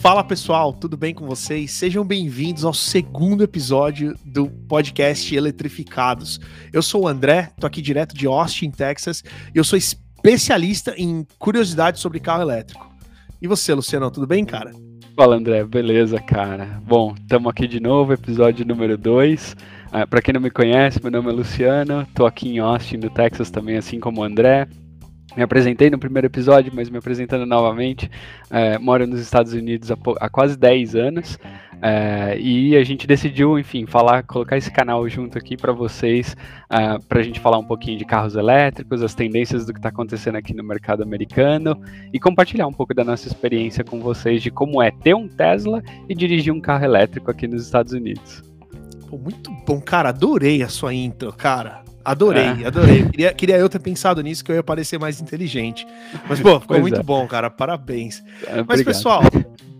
[0.00, 1.72] Fala pessoal, tudo bem com vocês?
[1.72, 6.38] Sejam bem-vindos ao segundo episódio do podcast Eletrificados.
[6.72, 11.26] Eu sou o André, tô aqui direto de Austin, Texas, e eu sou especialista em
[11.36, 12.88] curiosidades sobre carro elétrico.
[13.42, 14.70] E você, Luciano, tudo bem, cara?
[15.16, 16.80] Fala, André, beleza, cara?
[16.86, 19.52] Bom, estamos aqui de novo, episódio número 2.
[19.52, 19.56] Uh,
[19.90, 23.10] ah, Para quem não me conhece, meu nome é Luciano, tô aqui em Austin, no
[23.10, 24.68] Texas também, assim como o André.
[25.36, 28.10] Me apresentei no primeiro episódio, mas me apresentando novamente.
[28.50, 31.38] É, moro nos Estados Unidos há, há quase 10 anos.
[31.80, 37.00] É, e a gente decidiu, enfim, falar, colocar esse canal junto aqui para vocês, uh,
[37.06, 40.36] para a gente falar um pouquinho de carros elétricos, as tendências do que está acontecendo
[40.36, 41.80] aqui no mercado americano
[42.12, 45.80] e compartilhar um pouco da nossa experiência com vocês de como é ter um Tesla
[46.08, 48.42] e dirigir um carro elétrico aqui nos Estados Unidos.
[49.08, 50.08] Pô, muito bom, cara.
[50.08, 51.87] Adorei a sua intro, cara.
[52.04, 52.66] Adorei, é.
[52.66, 53.04] adorei.
[53.04, 55.86] Queria, queria eu ter pensado nisso, que eu ia parecer mais inteligente.
[56.28, 57.02] Mas, pô, ficou pois muito é.
[57.02, 57.50] bom, cara.
[57.50, 58.22] Parabéns.
[58.46, 59.22] É, Mas, pessoal,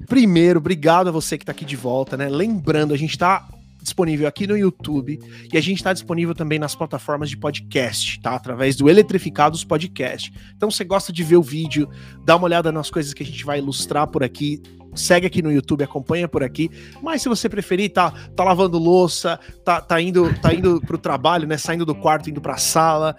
[0.07, 2.29] primeiro, obrigado a você que tá aqui de volta, né?
[2.29, 3.49] Lembrando, a gente tá
[3.81, 5.19] disponível aqui no YouTube
[5.51, 8.35] e a gente está disponível também nas plataformas de podcast, tá?
[8.35, 10.33] Através do Eletrificados Podcast.
[10.57, 11.89] Então, você gosta de ver o vídeo,
[12.25, 14.63] dá uma olhada nas coisas que a gente vai ilustrar por aqui,
[14.99, 16.71] segue aqui no YouTube, acompanha por aqui.
[17.03, 21.47] Mas se você preferir, tá, tá lavando louça, tá, tá indo tá indo pro trabalho,
[21.47, 23.17] né, saindo do quarto, indo pra sala,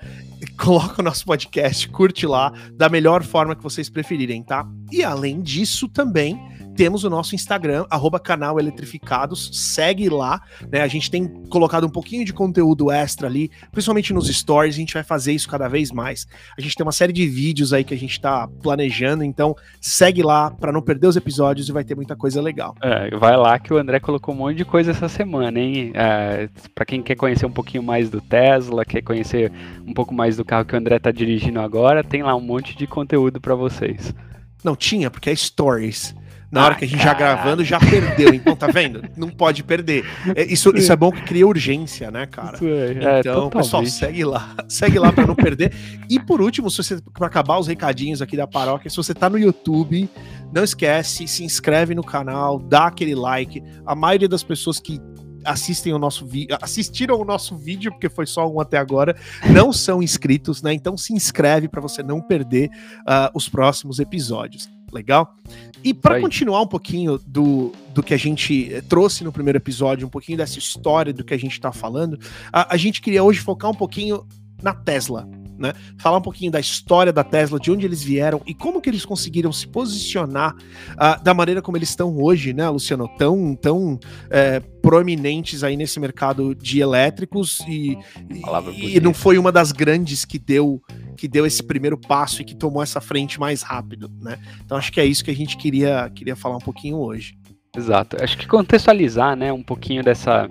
[0.58, 4.68] coloca o nosso podcast, curte lá, da melhor forma que vocês preferirem, tá?
[4.92, 6.40] E além disso também,
[6.80, 10.42] temos o nosso Instagram, arroba canal Eletrificados, segue lá,
[10.72, 10.80] né?
[10.80, 14.94] A gente tem colocado um pouquinho de conteúdo extra ali, principalmente nos stories, a gente
[14.94, 16.26] vai fazer isso cada vez mais.
[16.58, 20.24] A gente tem uma série de vídeos aí que a gente tá planejando, então segue
[20.24, 22.74] lá para não perder os episódios e vai ter muita coisa legal.
[22.82, 25.92] É, vai lá que o André colocou um monte de coisa essa semana, hein?
[25.94, 29.52] É, para quem quer conhecer um pouquinho mais do Tesla, quer conhecer
[29.86, 32.74] um pouco mais do carro que o André tá dirigindo agora, tem lá um monte
[32.78, 34.16] de conteúdo para vocês.
[34.64, 36.16] Não tinha, porque é stories.
[36.52, 38.33] Na hora que a gente já gravando, já perdeu.
[38.33, 39.04] Então, tá vendo?
[39.15, 40.04] Não pode perder.
[40.36, 42.58] É, isso, isso é bom que cria urgência, né, cara?
[42.61, 44.55] É, então, é, pessoal, segue lá.
[44.67, 45.73] Segue lá para não perder.
[46.09, 49.30] E por último, se você para acabar os recadinhos aqui da paróquia, se você tá
[49.30, 50.09] no YouTube,
[50.54, 53.64] não esquece, se inscreve no canal, dá aquele like.
[53.86, 54.99] A maioria das pessoas que
[55.45, 59.15] assistem o nosso vídeo, assistiram o nosso vídeo, porque foi só um até agora,
[59.52, 60.73] não são inscritos, né?
[60.73, 62.70] Então se inscreve para você não perder
[63.02, 64.70] uh, os próximos episódios.
[64.92, 65.36] Legal?
[65.83, 70.05] E para continuar um pouquinho do, do que a gente eh, trouxe no primeiro episódio,
[70.05, 72.20] um pouquinho dessa história do que a gente está falando,
[72.52, 74.26] a, a gente queria hoje focar um pouquinho
[74.61, 75.27] na Tesla,
[75.58, 75.73] né?
[75.98, 79.05] Falar um pouquinho da história da Tesla, de onde eles vieram e como que eles
[79.05, 83.08] conseguiram se posicionar uh, da maneira como eles estão hoje, né, Luciano?
[83.17, 87.98] Tão, tão é, proeminentes aí nesse mercado de elétricos e,
[88.30, 90.82] e, e não foi uma das grandes que deu
[91.20, 94.40] que deu esse primeiro passo e que tomou essa frente mais rápido, né?
[94.64, 97.38] Então acho que é isso que a gente queria, queria falar um pouquinho hoje.
[97.76, 98.18] Exato.
[98.22, 100.50] Acho que contextualizar, né, um pouquinho dessa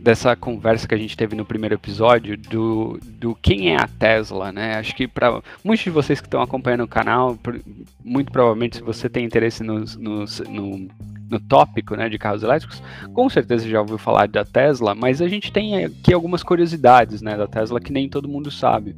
[0.00, 4.52] dessa conversa que a gente teve no primeiro episódio do, do quem é a Tesla,
[4.52, 4.76] né?
[4.76, 7.38] Acho que para muitos de vocês que estão acompanhando o canal,
[8.04, 10.24] muito provavelmente se você tem interesse no, no,
[11.30, 15.28] no, tópico né, de carros elétricos, com certeza já ouviu falar da Tesla, mas a
[15.28, 18.94] gente tem aqui algumas curiosidades né, da Tesla que nem todo mundo sabe.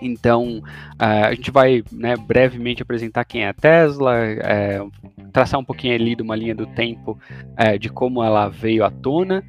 [0.00, 0.62] Então,
[0.98, 4.84] a gente vai né, brevemente apresentar quem é a Tesla, é,
[5.32, 7.18] traçar um pouquinho ali de uma linha do tempo
[7.56, 9.42] é, de como ela veio à tona,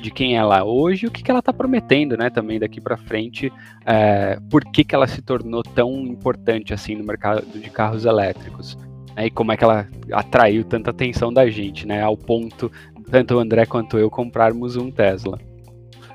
[0.00, 2.98] de quem ela é hoje, o que, que ela está prometendo né, também daqui para
[2.98, 3.50] frente,
[4.50, 8.76] por que, que ela se tornou tão importante assim no mercado de carros elétricos.
[9.16, 12.70] Né, e como é que ela atraiu tanta atenção da gente, né, ao ponto,
[13.10, 15.38] tanto o André quanto eu, comprarmos um Tesla.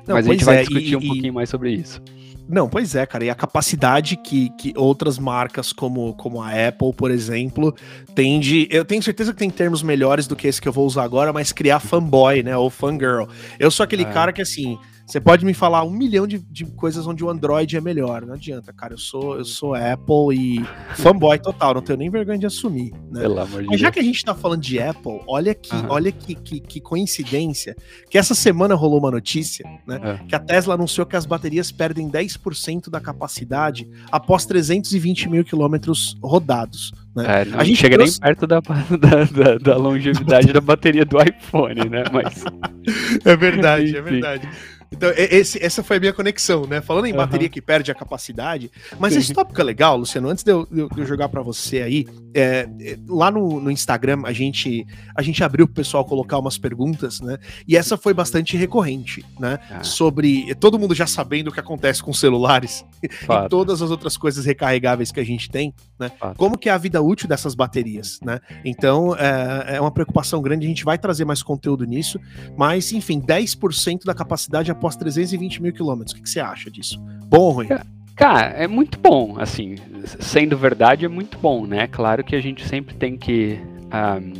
[0.07, 2.01] Não, Mas a gente vai é, discutir e, um pouquinho mais sobre isso.
[2.49, 3.25] Não, pois é, cara.
[3.25, 7.75] E a capacidade que, que outras marcas, como, como a Apple, por exemplo,
[8.15, 8.67] tem de.
[8.71, 11.31] Eu tenho certeza que tem termos melhores do que esse que eu vou usar agora,
[11.31, 12.57] mas criar fanboy, né?
[12.57, 13.27] Ou fangirl.
[13.59, 14.11] Eu sou aquele é.
[14.11, 14.79] cara que, assim,
[15.09, 18.23] você pode me falar um milhão de, de coisas onde o Android é melhor.
[18.23, 18.93] Não adianta, cara.
[18.93, 20.63] Eu sou, eu sou Apple e
[20.97, 21.73] fanboy total.
[21.73, 22.93] Não tenho nem vergonha de assumir.
[23.09, 23.21] Né?
[23.21, 25.85] Pelo amor de Mas já que a gente tá falando de Apple, olha que, uhum.
[25.89, 27.75] olha que, que, que, coincidência
[28.07, 29.99] que essa semana rolou uma notícia, né?
[30.03, 30.27] É.
[30.27, 36.17] Que a Tesla anunciou que as baterias perdem 10% da capacidade após 320 mil quilômetros
[36.21, 36.91] rodados.
[37.15, 37.25] Né?
[37.25, 38.19] É, a gente chega trouxe...
[38.21, 42.03] nem perto da, da, da, da longevidade da bateria do iPhone, né?
[42.13, 42.43] Mas...
[43.25, 44.47] é verdade, é verdade.
[44.91, 46.81] Então, esse, essa foi a minha conexão, né?
[46.81, 47.17] Falando em uhum.
[47.17, 48.71] bateria que perde a capacidade.
[48.99, 49.19] Mas Sim.
[49.19, 50.29] esse tópico é legal, Luciano.
[50.29, 54.21] Antes de eu, de eu jogar para você aí, é, é, lá no, no, Instagram
[54.25, 57.37] a gente, a gente abriu pro pessoal colocar umas perguntas, né?
[57.67, 59.59] E essa foi bastante recorrente, né?
[59.69, 59.83] Ah.
[59.83, 64.45] Sobre todo mundo já sabendo o que acontece com celulares e todas as outras coisas
[64.45, 66.11] recarregáveis que a gente tem, né?
[66.35, 68.39] Como que é a vida útil dessas baterias, né?
[68.65, 70.65] Então, é, é uma preocupação grande.
[70.65, 72.19] A gente vai trazer mais conteúdo nisso.
[72.57, 76.15] Mas, enfim, 10% da capacidade após 320 mil quilômetros.
[76.15, 76.99] O que, você acha disso?
[77.27, 77.67] Bom ou ruim?
[78.15, 79.75] Cara, é muito bom, assim,
[80.19, 81.87] sendo verdade, é muito bom, né?
[81.87, 83.59] Claro que a gente sempre tem que
[83.93, 84.33] um,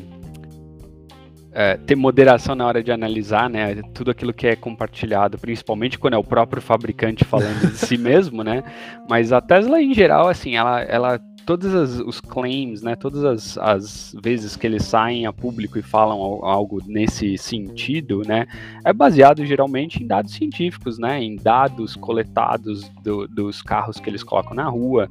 [1.54, 3.82] é, ter moderação na hora de analisar, né?
[3.94, 8.44] Tudo aquilo que é compartilhado, principalmente quando é o próprio fabricante falando de si mesmo,
[8.44, 8.64] né?
[9.10, 11.20] Mas a Tesla, em geral, assim, ela, ela
[11.50, 15.82] todos as, os claims, né, todas as, as, vezes que eles saem a público e
[15.82, 18.46] falam algo nesse sentido, né,
[18.86, 24.22] é baseado geralmente em dados científicos, né, em dados coletados do, dos carros que eles
[24.22, 25.08] colocam na rua.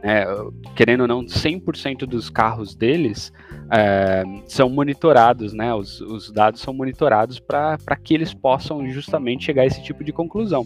[0.00, 0.24] né,
[0.76, 3.32] querendo ou não, 100% dos carros deles
[3.68, 9.62] é, são monitorados, né, os, os dados são monitorados para que eles possam justamente chegar
[9.62, 10.64] a esse tipo de conclusão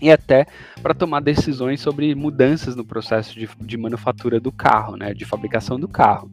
[0.00, 0.46] e até
[0.82, 5.78] para tomar decisões sobre mudanças no processo de, de manufatura do carro, né, de fabricação
[5.78, 6.30] do carro.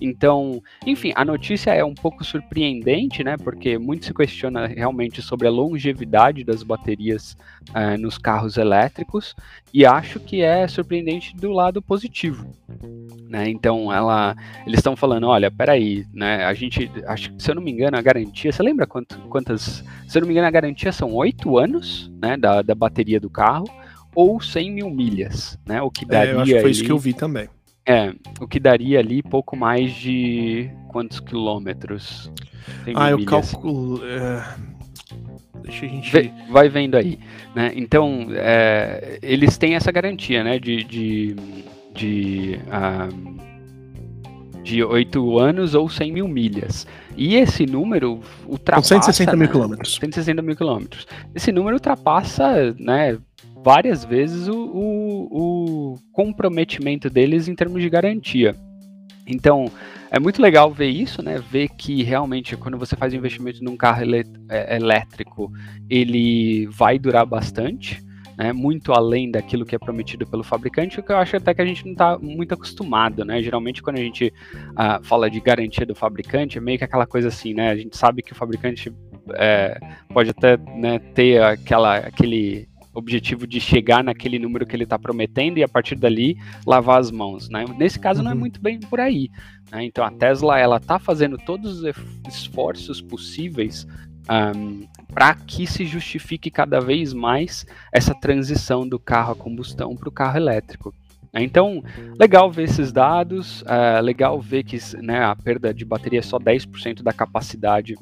[0.00, 3.36] Então, enfim, a notícia é um pouco surpreendente, né?
[3.36, 7.36] Porque muito se questiona realmente sobre a longevidade das baterias
[7.70, 9.34] uh, nos carros elétricos
[9.72, 12.54] e acho que é surpreendente do lado positivo,
[13.28, 13.48] né?
[13.48, 14.36] Então, ela,
[14.66, 16.44] eles estão falando, olha, peraí, né?
[16.44, 19.84] A gente, acho, se eu não me engano, a garantia, você lembra quanto, quantas?
[20.06, 22.36] Se eu não me engano, a garantia são oito anos, né?
[22.36, 23.66] Da, da bateria do carro
[24.14, 25.80] ou 100 mil milhas, né?
[25.82, 26.32] O que daria.
[26.32, 27.48] É, eu acho que foi isso que eu vi também.
[27.88, 32.30] É, o que daria ali pouco mais de quantos quilômetros?
[32.94, 34.02] Ah, eu calculo.
[34.04, 34.44] É...
[35.62, 36.32] Deixa a gente.
[36.50, 37.18] Vai vendo aí.
[37.54, 37.72] Né?
[37.74, 40.58] Então, é, eles têm essa garantia, né?
[40.58, 40.84] De.
[40.84, 41.36] de,
[41.94, 43.38] de uh,
[44.62, 46.86] de 8 anos ou 100 mil milhas.
[47.16, 48.96] E esse número ultrapassa.
[48.96, 49.52] 160 mil né?
[49.52, 49.94] quilômetros.
[49.94, 51.06] 160 mil quilômetros.
[51.34, 53.18] Esse número ultrapassa né,
[53.68, 58.56] várias vezes o, o, o comprometimento deles em termos de garantia.
[59.26, 59.70] Então,
[60.10, 61.36] é muito legal ver isso, né?
[61.36, 64.00] Ver que realmente quando você faz investimento num carro
[64.48, 65.52] é, elétrico,
[65.90, 68.02] ele vai durar bastante,
[68.38, 68.54] né?
[68.54, 71.66] Muito além daquilo que é prometido pelo fabricante, o que eu acho até que a
[71.66, 73.42] gente não está muito acostumado, né?
[73.42, 74.32] Geralmente quando a gente
[74.70, 77.68] uh, fala de garantia do fabricante, é meio que aquela coisa assim, né?
[77.68, 78.90] A gente sabe que o fabricante
[79.34, 79.78] é,
[80.08, 82.66] pode até né, ter aquela, aquele
[82.98, 86.36] objetivo de chegar naquele número que ele está prometendo e a partir dali
[86.66, 87.64] lavar as mãos, né?
[87.76, 88.40] Nesse caso não é uhum.
[88.40, 89.30] muito bem por aí.
[89.70, 89.84] Né?
[89.84, 91.94] Então a Tesla ela está fazendo todos os
[92.28, 93.86] esforços possíveis
[94.28, 100.08] um, para que se justifique cada vez mais essa transição do carro a combustão para
[100.08, 100.94] o carro elétrico.
[101.32, 101.42] Né?
[101.42, 101.82] Então,
[102.18, 106.38] legal ver esses dados, uh, legal ver que né, a perda de bateria é só
[106.38, 107.96] 10% da capacidade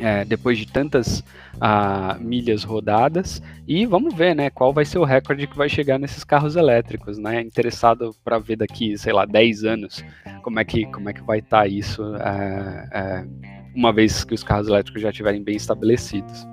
[0.00, 1.20] é, depois de tantas
[1.56, 5.98] uh, milhas rodadas e vamos ver, né, qual vai ser o recorde que vai chegar
[5.98, 7.40] nesses carros elétricos, né?
[7.40, 10.04] Interessado para ver daqui, sei lá, 10 anos
[10.42, 13.28] como é que como é que vai estar tá isso, uh, uh,
[13.74, 16.46] uma vez que os carros elétricos já estiverem bem estabelecidos.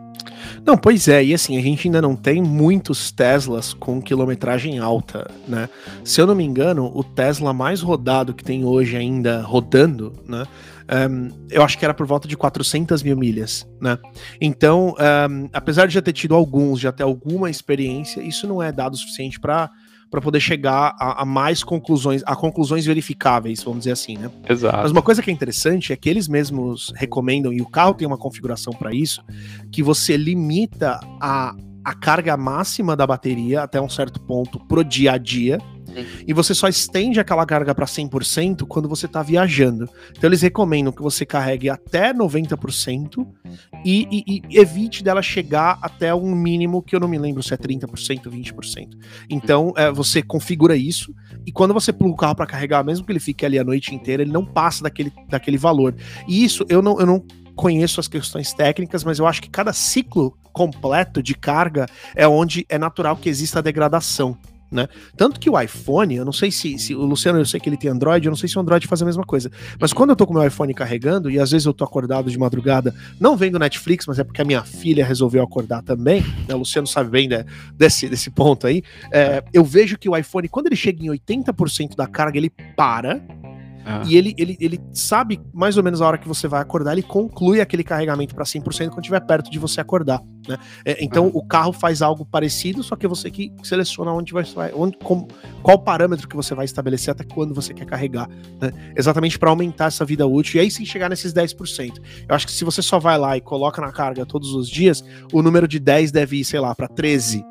[0.66, 5.30] Não, pois é, e assim, a gente ainda não tem muitos Teslas com quilometragem alta,
[5.48, 5.70] né?
[6.04, 10.46] Se eu não me engano, o Tesla mais rodado que tem hoje ainda rodando, né?
[10.86, 13.98] Um, eu acho que era por volta de 400 mil milhas, né?
[14.40, 14.96] Então,
[15.30, 18.96] um, apesar de já ter tido alguns, já ter alguma experiência, isso não é dado
[18.96, 19.70] suficiente para
[20.10, 24.32] para poder chegar a, a, mais conclusões, a conclusões verificáveis, vamos dizer assim, né?
[24.48, 24.78] Exato.
[24.78, 28.08] Mas uma coisa que é interessante é que eles mesmos recomendam, e o carro tem
[28.08, 29.22] uma configuração para isso,
[29.72, 35.14] que você limita a, a carga máxima da bateria até um certo ponto pro dia
[35.14, 35.58] a dia,
[36.28, 39.90] e você só estende aquela carga para 100% quando você está viajando.
[40.12, 43.28] Então eles recomendam que você carregue até 90%
[43.84, 47.54] e, e, e, evite dela chegar até um mínimo que eu não me lembro se
[47.54, 48.90] é 30%, 20%.
[49.30, 51.14] Então é, você configura isso
[51.46, 53.94] e quando você pluga o carro para carregar, mesmo que ele fique ali a noite
[53.94, 55.96] inteira, ele não passa daquele, daquele valor.
[56.28, 57.24] E isso eu não, eu não
[57.56, 62.66] conheço as questões técnicas, mas eu acho que cada ciclo completo de carga é onde
[62.70, 64.38] é natural que exista a degradação
[64.72, 64.88] né?
[65.16, 67.78] Tanto que o iPhone, eu não sei se, se, o Luciano, eu sei que ele
[67.78, 69.52] tem Android, eu não sei se o Android faz a mesma coisa.
[69.80, 72.30] Mas quando eu tô com o meu iPhone carregando, e às vezes eu tô acordado
[72.30, 76.56] de madrugada, não vendo Netflix, mas é porque a minha filha resolveu acordar também, né?
[76.56, 78.84] O Luciano sabe bem né, desse, desse ponto aí.
[79.12, 83.22] É, eu vejo que o iPhone, quando ele chega em 80% da carga, ele para
[83.86, 84.02] ah.
[84.06, 87.04] e ele, ele, ele sabe mais ou menos a hora que você vai acordar, ele
[87.04, 90.22] conclui aquele carregamento para 100% quando estiver perto de você acordar.
[90.48, 90.58] Né?
[90.84, 91.38] É, então ah.
[91.38, 95.28] o carro faz algo parecido, só que você que seleciona onde vai, onde, com,
[95.62, 98.28] qual parâmetro que você vai estabelecer até quando você quer carregar.
[98.60, 98.74] Né?
[98.96, 102.02] Exatamente para aumentar essa vida útil e aí sim chegar nesses 10%.
[102.28, 105.04] Eu acho que se você só vai lá e coloca na carga todos os dias,
[105.32, 107.46] o número de 10 deve ir, sei lá, para 13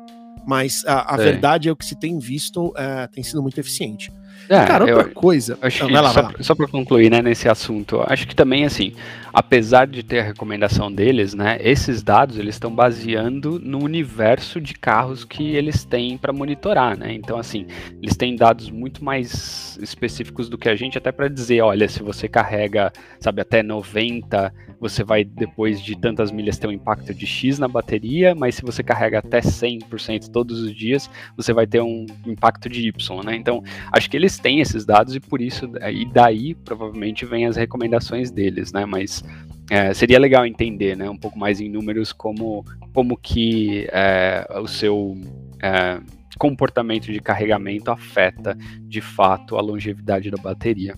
[0.45, 4.11] mas a, a verdade é o que se tem visto é, tem sido muito eficiente.
[4.49, 5.57] É, Cara, outra eu, coisa.
[5.61, 8.93] Acho que, lá, só, só para concluir, né, nesse assunto, acho que também assim,
[9.33, 14.73] apesar de ter a recomendação deles, né, esses dados eles estão baseando no universo de
[14.73, 17.13] carros que eles têm para monitorar, né?
[17.13, 17.65] Então assim,
[18.01, 22.03] eles têm dados muito mais específicos do que a gente até para dizer, olha, se
[22.03, 27.25] você carrega, sabe, até 90 você vai depois de tantas milhas ter um impacto de
[27.25, 31.81] X na bateria, mas se você carrega até 100% todos os dias, você vai ter
[31.81, 33.35] um impacto de Y, né?
[33.35, 37.55] Então, acho que eles têm esses dados e por isso, e daí provavelmente vem as
[37.55, 38.85] recomendações deles, né?
[38.85, 39.23] Mas
[39.69, 42.63] é, seria legal entender, né, um pouco mais em números como,
[42.93, 45.17] como que é, o seu
[45.61, 45.99] é,
[46.37, 50.95] comportamento de carregamento afeta de fato a longevidade da bateria.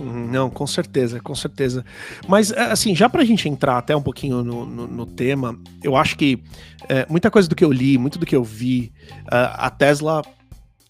[0.00, 1.84] Uhum, não, com certeza, com certeza.
[2.26, 5.96] Mas, é, assim, já pra gente entrar até um pouquinho no, no, no tema, eu
[5.96, 6.42] acho que
[6.88, 8.92] é, muita coisa do que eu li, muito do que eu vi,
[9.24, 10.22] uh, a Tesla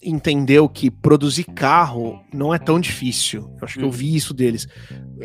[0.02, 3.50] entendeu que produzir carro não é tão difícil.
[3.60, 3.92] Eu acho que eu uhum.
[3.92, 4.68] vi isso deles.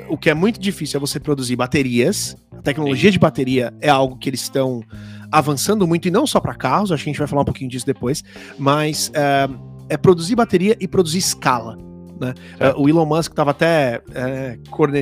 [0.10, 2.36] O que é muito difícil é você produzir baterias.
[2.52, 4.84] A tecnologia de bateria é algo que eles estão
[5.32, 7.70] avançando muito, e não só para carros, acho que a gente vai falar um pouquinho
[7.70, 8.24] disso depois,
[8.58, 9.50] mas é,
[9.90, 11.76] é produzir bateria e produzir escala.
[12.22, 12.36] Né?
[12.76, 14.60] Uh, o Elon Musk estava até é,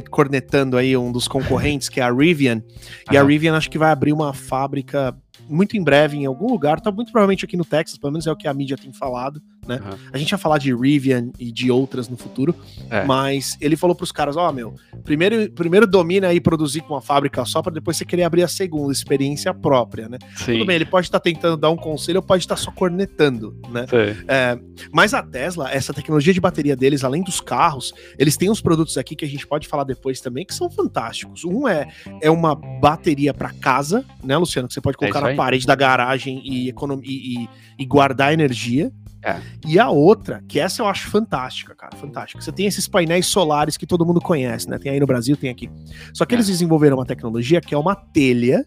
[0.09, 2.63] cornetando aí um dos concorrentes, que é a Rivian,
[3.11, 5.15] e a Rivian acho que vai abrir uma fábrica
[5.49, 8.31] muito em breve em algum lugar, tá muito provavelmente aqui no Texas, pelo menos é
[8.31, 9.79] o que a mídia tem falado, né?
[9.83, 9.97] Uhum.
[10.11, 12.55] A gente vai falar de Rivian e de outras no futuro,
[12.89, 13.03] é.
[13.05, 17.01] mas ele falou pros caras, ó, oh, meu, primeiro, primeiro domina aí produzir com uma
[17.01, 20.17] fábrica só para depois você querer abrir a segunda, experiência própria, né?
[20.35, 20.53] Sim.
[20.53, 22.71] Tudo bem, ele pode estar tá tentando dar um conselho ou pode estar tá só
[22.71, 23.85] cornetando, né?
[24.27, 24.59] É,
[24.91, 28.97] mas a Tesla, essa tecnologia de bateria deles, além dos carros, eles têm uns produtos
[28.97, 31.43] aqui que a gente pode falar depois também que são fantásticos.
[31.43, 31.87] Um é,
[32.21, 35.75] é uma bateria para casa, né, Luciano, que você pode colocar é na parede da
[35.75, 38.91] garagem e, e, e guardar energia.
[39.23, 39.39] É.
[39.67, 42.41] E a outra, que essa eu acho fantástica, cara, fantástica.
[42.41, 44.77] Você tem esses painéis solares que todo mundo conhece, né?
[44.77, 45.69] Tem aí no Brasil, tem aqui.
[46.13, 46.37] Só que é.
[46.37, 48.65] eles desenvolveram uma tecnologia que é uma telha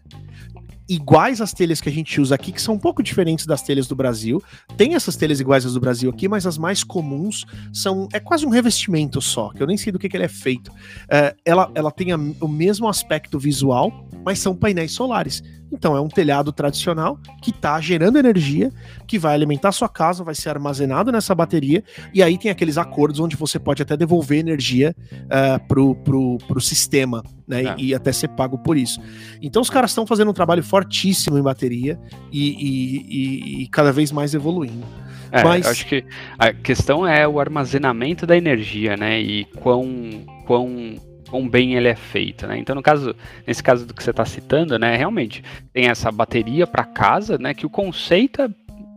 [0.87, 3.87] iguais às telhas que a gente usa aqui, que são um pouco diferentes das telhas
[3.87, 4.41] do Brasil.
[4.77, 8.07] Tem essas telhas iguais às do Brasil aqui, mas as mais comuns são.
[8.13, 10.71] É quase um revestimento só, que eu nem sei do que, que ele é feito.
[11.09, 15.43] É, ela, ela tem a, o mesmo aspecto visual, mas são painéis solares.
[15.71, 18.71] Então é um telhado tradicional que está gerando energia,
[19.07, 23.19] que vai alimentar sua casa, vai ser armazenado nessa bateria, e aí tem aqueles acordos
[23.19, 27.63] onde você pode até devolver energia uh, pro, pro, pro sistema, né?
[27.63, 27.75] É.
[27.77, 28.99] E, e, até ser pago por isso.
[29.41, 31.99] Então os caras estão fazendo um trabalho fortíssimo em bateria
[32.31, 34.85] e, e, e, e cada vez mais evoluindo.
[35.31, 35.65] É, Mas...
[35.65, 36.05] acho que
[36.37, 39.19] a questão é o armazenamento da energia, né?
[39.19, 40.95] E quão, quão
[41.29, 42.57] quão bem ele é feito, né?
[42.57, 43.15] Então, no caso,
[43.45, 47.53] nesse caso do que você está citando, né, realmente tem essa bateria para casa, né,
[47.53, 48.49] que o conceito é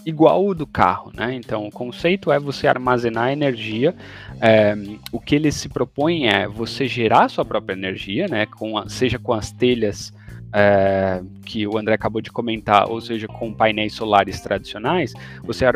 [0.06, 1.34] igual o do carro, né?
[1.34, 3.94] Então, o conceito é você armazenar energia.
[4.40, 4.74] É,
[5.12, 8.46] o que ele se propõe é você gerar sua própria energia, né?
[8.46, 10.12] Com a, seja com as telhas
[10.52, 15.66] é, que o André acabou de comentar, ou seja, com painéis solares tradicionais, você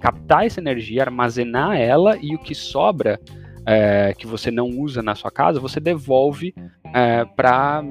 [0.00, 3.18] captar essa energia, armazenar ela e o que sobra
[3.66, 6.54] é, que você não usa na sua casa, você devolve
[6.94, 7.82] é, para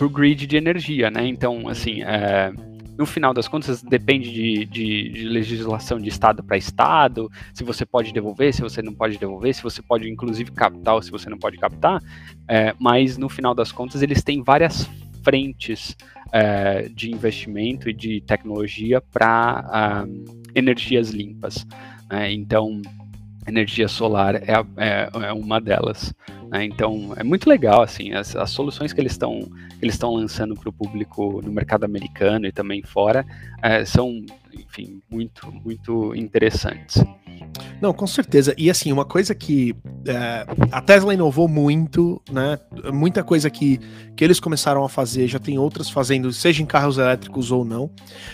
[0.00, 1.26] o grid de energia, né?
[1.26, 2.52] Então, assim, é,
[2.96, 7.84] no final das contas, depende de, de, de legislação de estado para estado, se você
[7.84, 11.28] pode devolver, se você não pode devolver, se você pode, inclusive, captar ou se você
[11.28, 12.00] não pode captar,
[12.48, 14.88] é, mas no final das contas, eles têm várias
[15.24, 15.96] frentes
[16.32, 20.04] é, de investimento e de tecnologia para ah,
[20.54, 21.66] energias limpas.
[22.10, 22.32] Né?
[22.32, 22.80] Então,
[23.46, 26.14] energia solar é, é, é uma delas.
[26.48, 26.64] Né?
[26.64, 29.40] Então é muito legal assim as, as soluções que eles estão
[29.82, 33.24] eles estão lançando para o público no mercado americano e também fora
[33.62, 34.24] é, são
[34.58, 37.02] enfim muito muito interessantes.
[37.80, 38.54] Não, com certeza.
[38.56, 42.58] E assim, uma coisa que é, a Tesla inovou muito, né?
[42.92, 43.78] Muita coisa que,
[44.16, 47.90] que eles começaram a fazer, já tem outras fazendo, seja em carros elétricos ou não.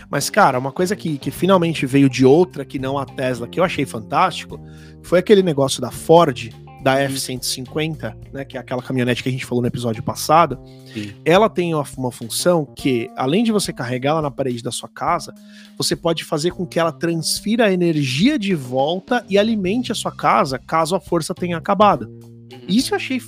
[0.09, 3.59] Mas, cara, uma coisa que, que finalmente veio de outra que não a Tesla, que
[3.59, 4.61] eu achei fantástico,
[5.03, 6.51] foi aquele negócio da Ford
[6.83, 10.59] da F-150, né, que é aquela caminhonete que a gente falou no episódio passado,
[10.93, 11.13] Sim.
[11.25, 14.89] ela tem uma, uma, função que, além de você carregar ela na parede da sua
[14.89, 15.35] casa,
[15.77, 20.13] você pode fazer com que ela transfira a energia de volta e alimente a sua
[20.13, 22.05] casa caso a força tenha acabado.
[22.51, 22.61] Uhum.
[22.67, 23.21] Isso eu achei,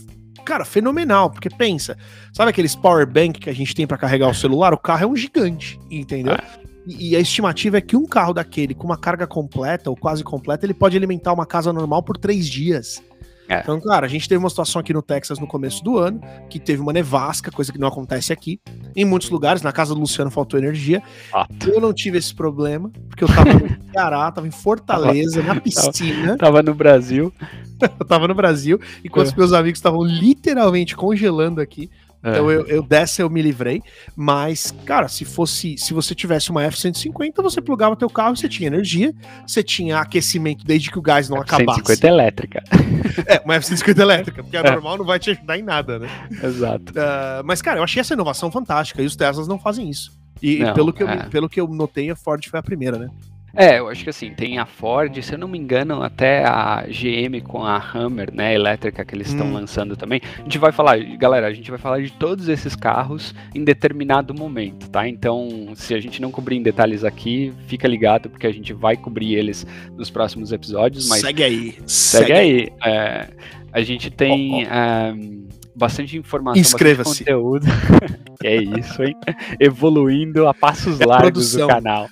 [0.44, 1.96] cara, fenomenal, porque pensa,
[2.32, 4.72] sabe aqueles power bank que a gente tem para carregar o celular?
[4.72, 6.34] O carro é um gigante, entendeu?
[6.34, 6.62] É.
[6.86, 10.66] E a estimativa é que um carro daquele com uma carga completa ou quase completa,
[10.66, 13.00] ele pode alimentar uma casa normal por três dias.
[13.48, 13.60] É.
[13.60, 16.58] Então, cara, a gente teve uma situação aqui no Texas no começo do ano, que
[16.58, 18.60] teve uma nevasca, coisa que não acontece aqui.
[18.94, 21.02] Em muitos lugares, na casa do Luciano faltou energia.
[21.32, 21.46] Ah.
[21.66, 26.36] Eu não tive esse problema, porque eu tava no Ceará, tava em Fortaleza, na piscina.
[26.42, 27.32] Tava no Brasil.
[27.80, 29.30] eu tava no Brasil, enquanto é.
[29.30, 31.90] os meus amigos estavam literalmente congelando aqui.
[32.24, 32.54] Então é.
[32.54, 33.82] eu, eu dessa eu me livrei,
[34.14, 38.68] mas cara, se fosse, se você tivesse uma F150, você plugava teu carro, você tinha
[38.68, 39.12] energia,
[39.46, 41.82] você tinha aquecimento desde que o gás não F-150 acabasse.
[41.82, 42.62] F150 elétrica.
[43.26, 44.70] É, uma F150 elétrica, porque a é.
[44.70, 46.08] normal não vai te ajudar em nada, né?
[46.42, 46.92] Exato.
[46.92, 50.18] Uh, mas cara, eu achei essa inovação fantástica e os Teslas não fazem isso.
[50.40, 51.28] E, não, pelo, que eu, é.
[51.28, 53.10] pelo que eu notei, a Ford foi a primeira, né?
[53.54, 56.84] É, eu acho que assim, tem a Ford, se eu não me engano, até a
[56.88, 59.52] GM com a Hammer, né, elétrica que eles estão hum.
[59.52, 60.20] lançando também.
[60.38, 64.34] A gente vai falar, galera, a gente vai falar de todos esses carros em determinado
[64.34, 65.06] momento, tá?
[65.06, 68.96] Então, se a gente não cobrir em detalhes aqui, fica ligado, porque a gente vai
[68.96, 69.66] cobrir eles
[69.96, 71.20] nos próximos episódios, mas...
[71.20, 71.72] Segue aí.
[71.86, 72.68] Segue, segue aí.
[72.84, 73.28] É,
[73.70, 74.64] a gente tem...
[74.64, 75.14] Oh, oh.
[75.14, 75.42] Um,
[75.74, 77.24] bastante informação, Inscreva-se.
[77.24, 77.66] conteúdo.
[78.42, 79.16] é isso, hein?
[79.58, 82.08] Evoluindo a passos é largos do canal.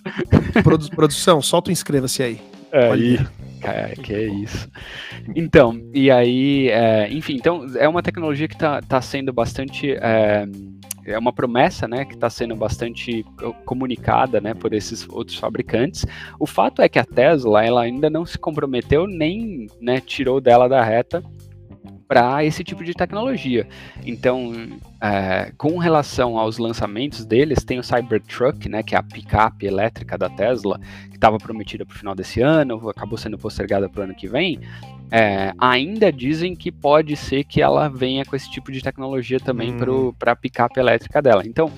[0.63, 2.41] Produ produção, solta o inscreva-se aí.
[2.73, 3.19] Aí.
[3.61, 4.69] Cara, que é isso.
[5.37, 9.93] Então, e aí, é, enfim, então é uma tecnologia que está tá sendo bastante.
[9.93, 10.47] É,
[11.05, 13.25] é uma promessa, né, que está sendo bastante
[13.65, 16.07] comunicada, né, por esses outros fabricantes.
[16.39, 20.69] O fato é que a Tesla, ela ainda não se comprometeu nem, né, tirou dela
[20.69, 21.23] da reta
[22.11, 23.69] para esse tipo de tecnologia.
[24.05, 24.53] Então,
[25.01, 30.19] é, com relação aos lançamentos deles, tem o Cybertruck, né, que é a picape elétrica
[30.19, 34.03] da Tesla, que estava prometida para o final desse ano, acabou sendo postergada para o
[34.03, 34.59] ano que vem.
[35.09, 39.73] É, ainda dizem que pode ser que ela venha com esse tipo de tecnologia também
[39.73, 40.13] hum.
[40.19, 41.45] para a picape elétrica dela.
[41.47, 41.71] Então,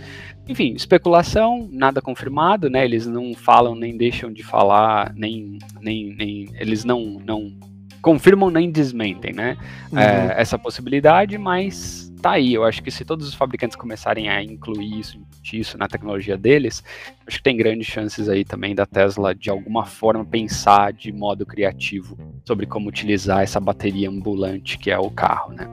[0.49, 2.83] enfim, especulação, nada confirmado, né?
[2.87, 7.53] Eles não falam nem deixam de falar, nem, nem, nem eles não, não
[8.03, 9.57] confirmam nem desmentem, né?
[9.91, 9.99] Uhum.
[9.99, 12.53] É, essa possibilidade, mas tá aí.
[12.53, 15.21] Eu acho que se todos os fabricantes começarem a incluir isso,
[15.53, 16.83] isso na tecnologia deles,
[17.27, 21.47] acho que tem grandes chances aí também da Tesla de alguma forma pensar de modo
[21.47, 25.67] criativo sobre como utilizar essa bateria ambulante que é o carro, né?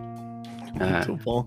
[0.71, 1.23] Muito é.
[1.23, 1.45] bom.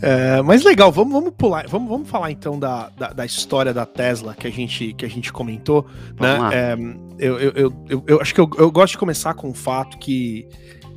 [0.00, 3.86] É, mas legal, vamos, vamos pular, vamos, vamos falar então da, da, da, história da
[3.86, 5.86] Tesla que a gente, que a gente comentou.
[6.18, 6.38] né?
[6.52, 6.76] É,
[7.18, 10.48] eu, eu, eu, eu, acho que eu, eu gosto de começar com o fato que,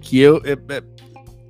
[0.01, 0.41] que eu.
[0.45, 0.84] É, é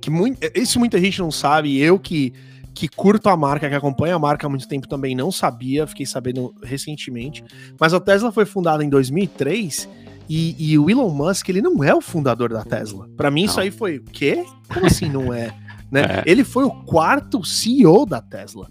[0.00, 2.32] que muito, isso muita gente não sabe, eu que,
[2.74, 6.04] que curto a marca, que acompanha a marca há muito tempo também não sabia, fiquei
[6.04, 7.44] sabendo recentemente.
[7.78, 9.88] Mas a Tesla foi fundada em 2003
[10.28, 13.08] e, e o Elon Musk, ele não é o fundador da Tesla.
[13.16, 13.50] Para mim, não.
[13.50, 14.44] isso aí foi o quê?
[14.72, 15.54] Como assim não é?
[15.92, 16.00] Né?
[16.00, 16.22] É.
[16.24, 18.66] Ele foi o quarto CEO da Tesla.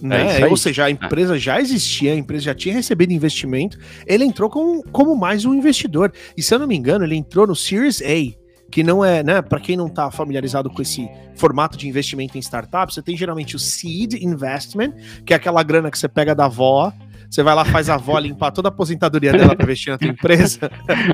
[0.00, 0.40] Né?
[0.40, 0.92] É Ou seja, a é.
[0.92, 5.52] empresa já existia, a empresa já tinha recebido investimento, ele entrou como, como mais um
[5.52, 6.12] investidor.
[6.36, 9.42] E se eu não me engano, ele entrou no Series A, que não é, né,
[9.42, 13.56] para quem não está familiarizado com esse formato de investimento em startups, você tem geralmente
[13.56, 14.94] o seed investment,
[15.26, 16.92] que é aquela grana que você pega da avó,
[17.28, 20.08] você vai lá, faz a avó limpar toda a aposentadoria dela para investir na tua
[20.10, 20.70] empresa.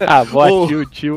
[0.07, 0.67] a avó, Ou...
[0.69, 1.17] tio, tio.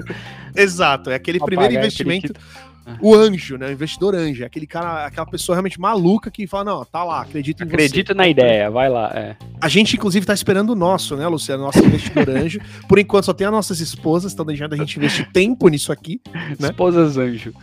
[0.56, 2.32] Exato, é aquele primeiro investimento.
[2.32, 2.69] Aquele
[3.02, 3.68] o anjo, né?
[3.68, 4.44] O investidor anjo.
[4.44, 8.14] É aquele cara, aquela pessoa realmente maluca que fala: não, tá lá, acredita em Acredita
[8.14, 9.12] na ideia, vai lá.
[9.14, 9.36] É.
[9.62, 11.64] A gente, inclusive, tá esperando o nosso, né, Luciano?
[11.64, 12.60] Nosso investidor anjo.
[12.88, 16.22] Por enquanto, só tem as nossas esposas, estão deixando a gente investir tempo nisso aqui.
[16.60, 16.70] Né?
[16.70, 17.54] Esposas anjo.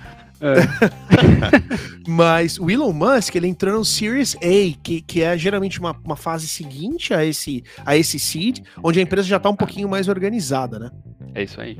[0.41, 0.57] É.
[2.07, 6.17] Mas o Elon Musk, ele entrou no Series A, que, que é geralmente uma, uma
[6.17, 10.09] fase seguinte a esse, a esse seed, onde a empresa já tá um pouquinho mais
[10.09, 10.91] organizada, né?
[11.35, 11.79] É isso aí.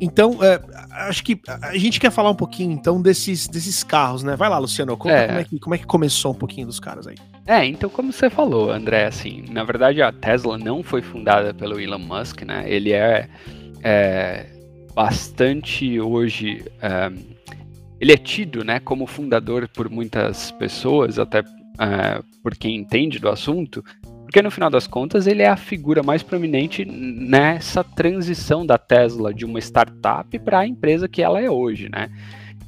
[0.00, 0.60] Então, é,
[1.08, 4.34] acho que a gente quer falar um pouquinho, então, desses, desses carros, né?
[4.34, 5.26] Vai lá, Luciano, conta é.
[5.26, 7.16] Como, é que, como é que começou um pouquinho dos caras aí.
[7.46, 11.78] É, então, como você falou, André, assim, na verdade a Tesla não foi fundada pelo
[11.78, 12.64] Elon Musk, né?
[12.66, 13.28] Ele é,
[13.82, 14.46] é
[14.94, 16.64] bastante hoje.
[16.80, 17.12] É,
[18.00, 23.28] ele é tido, né, como fundador por muitas pessoas, até é, por quem entende do
[23.28, 23.84] assunto,
[24.30, 29.34] porque no final das contas ele é a figura mais prominente nessa transição da Tesla
[29.34, 32.08] de uma startup para a empresa que ela é hoje, né?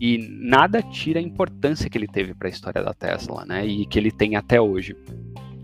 [0.00, 3.64] E nada tira a importância que ele teve para a história da Tesla, né?
[3.64, 4.96] E que ele tem até hoje.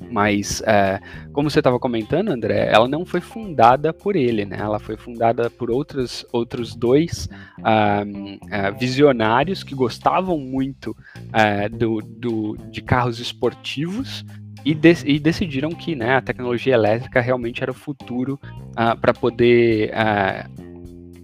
[0.08, 1.00] Mas, é,
[1.32, 4.56] como você estava comentando, André, ela não foi fundada por ele, né?
[4.60, 12.56] Ela foi fundada por outros, outros dois uh, visionários que gostavam muito uh, do, do,
[12.70, 14.24] de carros esportivos
[14.64, 18.38] e, de, e, decidiram que né, a tecnologia elétrica realmente era o futuro
[18.72, 19.92] uh, para poder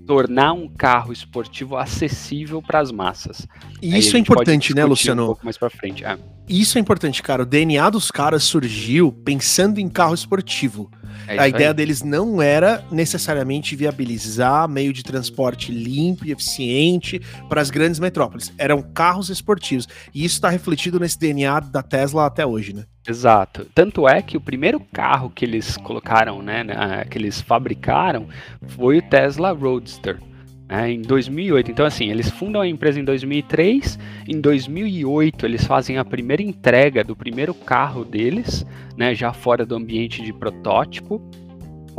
[0.07, 3.47] tornar um carro esportivo acessível para as massas.
[3.81, 5.23] E isso é importante, né, Luciano?
[5.23, 6.05] Um pouco mais para frente.
[6.05, 6.19] É.
[6.49, 7.43] Isso é importante, cara.
[7.43, 10.91] O DNA dos caras surgiu pensando em carro esportivo.
[11.27, 11.75] É a ideia aí.
[11.75, 18.53] deles não era necessariamente viabilizar meio de transporte limpo e eficiente para as grandes metrópoles.
[18.59, 19.89] Eram carros esportivos.
[20.15, 22.85] E isso está refletido nesse DNA da Tesla até hoje, né?
[23.07, 23.67] Exato.
[23.75, 28.27] Tanto é que o primeiro carro que eles colocaram, né, que eles fabricaram,
[28.67, 30.19] foi o Tesla Roadster.
[30.69, 31.71] Né, em 2008.
[31.71, 33.99] Então, assim, eles fundam a empresa em 2003.
[34.27, 38.65] Em 2008, eles fazem a primeira entrega do primeiro carro deles,
[38.97, 41.21] né, já fora do ambiente de protótipo.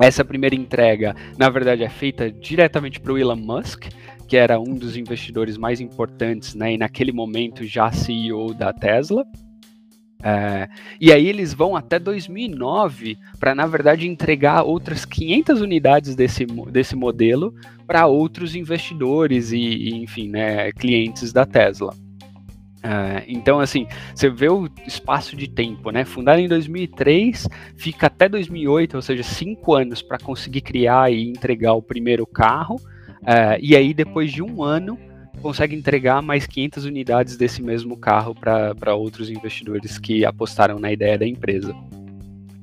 [0.01, 3.85] Essa primeira entrega, na verdade, é feita diretamente para o Elon Musk,
[4.27, 9.25] que era um dos investidores mais importantes, né, e naquele momento já CEO da Tesla.
[10.23, 10.67] É,
[10.99, 16.95] e aí eles vão até 2009 para, na verdade, entregar outras 500 unidades desse, desse
[16.95, 17.53] modelo
[17.85, 21.93] para outros investidores e, e, enfim, né, clientes da Tesla.
[22.85, 26.05] É, então, assim, você vê o espaço de tempo, né?
[26.05, 31.73] Fundado em 2003, fica até 2008, ou seja, cinco anos para conseguir criar e entregar
[31.73, 32.79] o primeiro carro.
[33.25, 34.99] É, e aí, depois de um ano,
[35.45, 41.19] consegue entregar mais 500 unidades desse mesmo carro para outros investidores que apostaram na ideia
[41.19, 41.71] da empresa.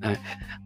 [0.02, 0.18] Né?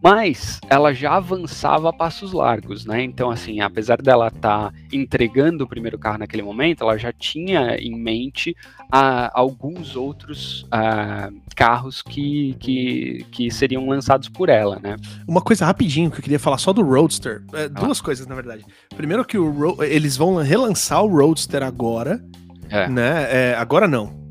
[0.02, 3.02] Mas ela já avançava a passos largos, né?
[3.02, 7.76] Então, assim, apesar dela estar tá entregando o primeiro carro naquele momento, ela já tinha
[7.76, 14.96] em mente uh, alguns outros uh, carros que, que, que seriam lançados por ela, né?
[15.28, 17.42] Uma coisa rapidinho que eu queria falar só do Roadster.
[17.52, 18.64] É, duas coisas, na verdade.
[18.96, 22.22] Primeiro que o eles vão relançar o Roadster agora,
[22.70, 22.88] é.
[22.88, 23.26] né?
[23.30, 24.25] É, agora não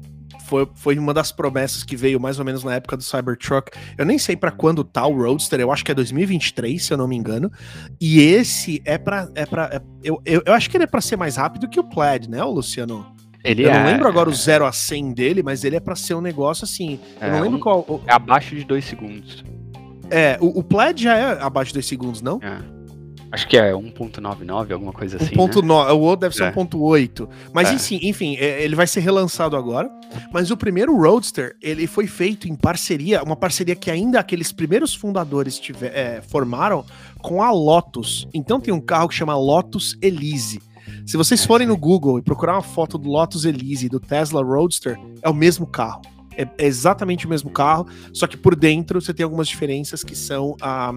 [0.45, 3.71] foi, foi uma das promessas que veio mais ou menos na época do Cybertruck.
[3.97, 6.97] Eu nem sei para quando tá o Roadster, eu acho que é 2023, se eu
[6.97, 7.51] não me engano.
[7.99, 11.01] E esse é para é para é, eu, eu, eu, acho que ele é para
[11.01, 13.05] ser mais rápido que o Plaid, né, Luciano?
[13.43, 15.95] Ele eu é, não lembro agora o 0 a 100 dele, mas ele é para
[15.95, 16.99] ser um negócio assim.
[17.21, 17.79] eu não é, lembro um, qual.
[17.87, 19.43] O, é abaixo de 2 segundos.
[20.09, 22.39] É, o, o Plaid já é abaixo de 2 segundos, não?
[22.41, 22.74] É.
[23.35, 25.35] Acho que é 1.99, alguma coisa assim.
[25.35, 25.91] 1.9, né?
[25.91, 26.51] o outro deve ser é.
[26.53, 27.27] 1.8.
[27.53, 27.73] Mas é.
[27.73, 29.91] enfim, enfim, é, ele vai ser relançado agora.
[30.31, 34.95] Mas o primeiro Roadster, ele foi feito em parceria, uma parceria que ainda aqueles primeiros
[34.95, 36.85] fundadores tiver, é, formaram
[37.19, 38.25] com a Lotus.
[38.33, 40.61] Então tem um carro que chama Lotus Elise.
[41.05, 43.99] Se vocês é, forem no Google e procurar uma foto do Lotus Elise e do
[43.99, 46.01] Tesla Roadster, é o mesmo carro.
[46.37, 50.55] É, exatamente o mesmo carro, só que por dentro você tem algumas diferenças que são
[50.61, 50.93] a.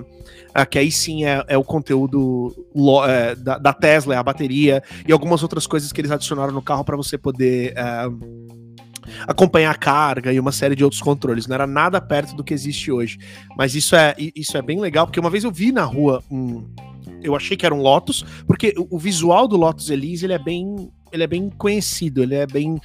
[0.53, 4.22] a que aí sim é, é o conteúdo lo, é, da, da, Tesla, é a
[4.22, 7.74] bateria e algumas outras coisas que eles adicionaram no carro para você poder.
[7.77, 8.09] É,
[9.27, 11.46] acompanhar a carga e uma série de outros controles.
[11.46, 13.18] Não era nada perto do que existe hoje.
[13.57, 16.64] Mas isso é, isso é bem legal, porque uma vez eu vi na rua um.
[17.22, 20.38] Eu achei que era um Lotus, porque o, o visual do Lotus Elise ele é
[20.38, 22.81] bem ele é bem conhecido, ele é bem.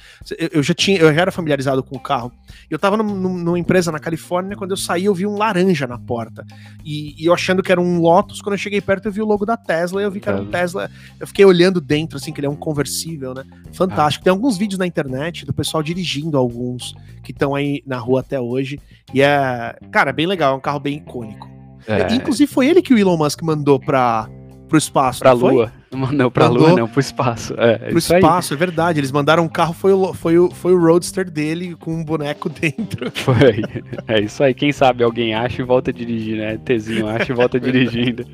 [0.52, 2.32] Eu, já tinha, eu já era familiarizado com o carro.
[2.70, 3.04] Eu tava num,
[3.38, 6.44] numa empresa na Califórnia, quando eu saí, eu vi um laranja na porta.
[6.84, 9.26] E, e, eu achando que era um Lotus, quando eu cheguei perto, eu vi o
[9.26, 10.90] logo da Tesla e eu vi que era um Tesla.
[11.18, 13.44] Eu fiquei olhando dentro, assim, que ele é um conversível, né?
[13.72, 14.22] Fantástico.
[14.22, 14.24] Ah.
[14.24, 18.40] Tem alguns vídeos na internet do pessoal dirigindo alguns que estão aí na rua até
[18.40, 18.80] hoje.
[19.12, 21.48] E é, cara, bem legal, é um carro bem icônico.
[21.86, 22.14] É.
[22.14, 24.28] Inclusive, foi ele que o Elon Musk mandou pra
[24.74, 25.20] pro espaço.
[25.20, 25.66] Pra Lua.
[25.66, 27.54] Não, não pra Mandou Lua, não, pro espaço.
[27.58, 28.56] É, pro espaço, aí.
[28.56, 29.00] é verdade.
[29.00, 32.48] Eles mandaram um carro, foi o, foi, o, foi o Roadster dele com um boneco
[32.50, 33.10] dentro.
[33.10, 33.62] Foi.
[34.06, 34.54] É isso aí.
[34.54, 36.58] Quem sabe alguém acha e volta a dirigir, né?
[36.64, 38.24] Tezinho acha e volta dirigindo.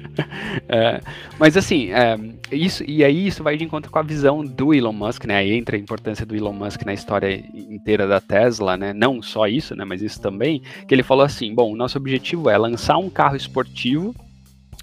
[0.69, 1.01] É,
[1.39, 2.17] mas assim, é,
[2.53, 5.37] isso, e aí isso vai de encontro com a visão do Elon Musk, né?
[5.37, 8.93] Aí entra a importância do Elon Musk na história inteira da Tesla, né?
[8.93, 9.85] Não só isso, né?
[9.85, 10.63] Mas isso também.
[10.87, 14.15] Que ele falou assim: bom, nosso objetivo é lançar um carro esportivo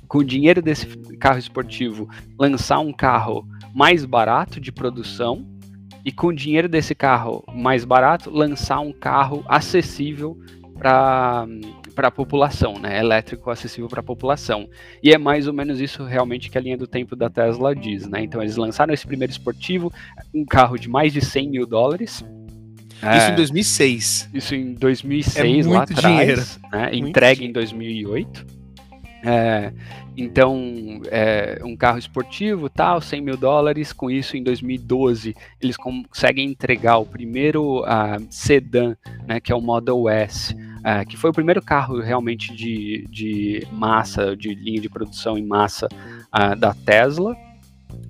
[0.07, 5.45] com o dinheiro desse carro esportivo, lançar um carro mais barato de produção
[6.03, 10.37] e com o dinheiro desse carro mais barato, lançar um carro acessível
[10.77, 11.45] para
[11.97, 12.99] para a população, né?
[12.99, 14.69] Elétrico acessível para a população.
[15.01, 18.07] E é mais ou menos isso realmente que a linha do tempo da Tesla diz,
[18.07, 18.21] né?
[18.21, 19.91] Então eles lançaram esse primeiro esportivo,
[20.31, 22.23] um carro de mais de 100 mil dólares.
[22.97, 24.29] Isso é, em 2006.
[24.31, 26.59] Isso em 2006, é lá atrás.
[26.71, 26.89] Né?
[26.93, 28.45] Entregue em 2008.
[29.29, 29.73] É,
[30.15, 33.91] então, é, um carro esportivo, tal, 100 mil dólares.
[33.91, 38.95] Com isso, em 2012, eles conseguem entregar o primeiro uh, sedã,
[39.27, 43.67] né, que é o Model S, é, que foi o primeiro carro realmente de, de
[43.69, 45.89] massa, de linha de produção em massa
[46.33, 47.35] uh, da Tesla.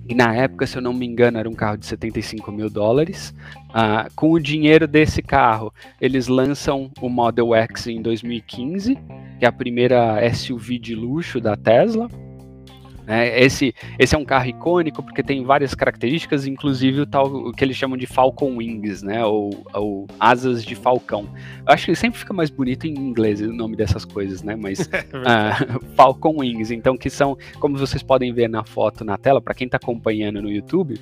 [0.08, 3.34] E na época, se eu não me engano, era um carro de 75 mil dólares.
[3.70, 8.96] Uh, com o dinheiro desse carro, eles lançam o Model X em 2015,
[9.38, 12.08] que é a primeira SUV de luxo da Tesla.
[13.08, 13.40] Né?
[13.40, 17.64] Esse, esse é um carro icônico porque tem várias características, inclusive o tal o que
[17.64, 19.24] eles chamam de Falcon Wings, né?
[19.24, 21.26] Ou, ou asas de falcão.
[21.66, 24.54] Eu acho que sempre fica mais bonito em inglês o nome dessas coisas, né?
[24.54, 24.80] Mas
[25.14, 29.54] uh, Falcon Wings, então que são, como vocês podem ver na foto na tela, para
[29.54, 31.00] quem está acompanhando no YouTube,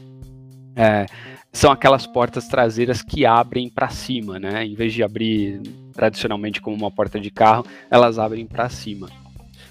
[0.77, 1.07] é,
[1.53, 4.65] são aquelas portas traseiras que abrem para cima, né?
[4.65, 5.61] Em vez de abrir
[5.97, 9.09] tradicionalmente como uma porta de carro, elas abrem para cima.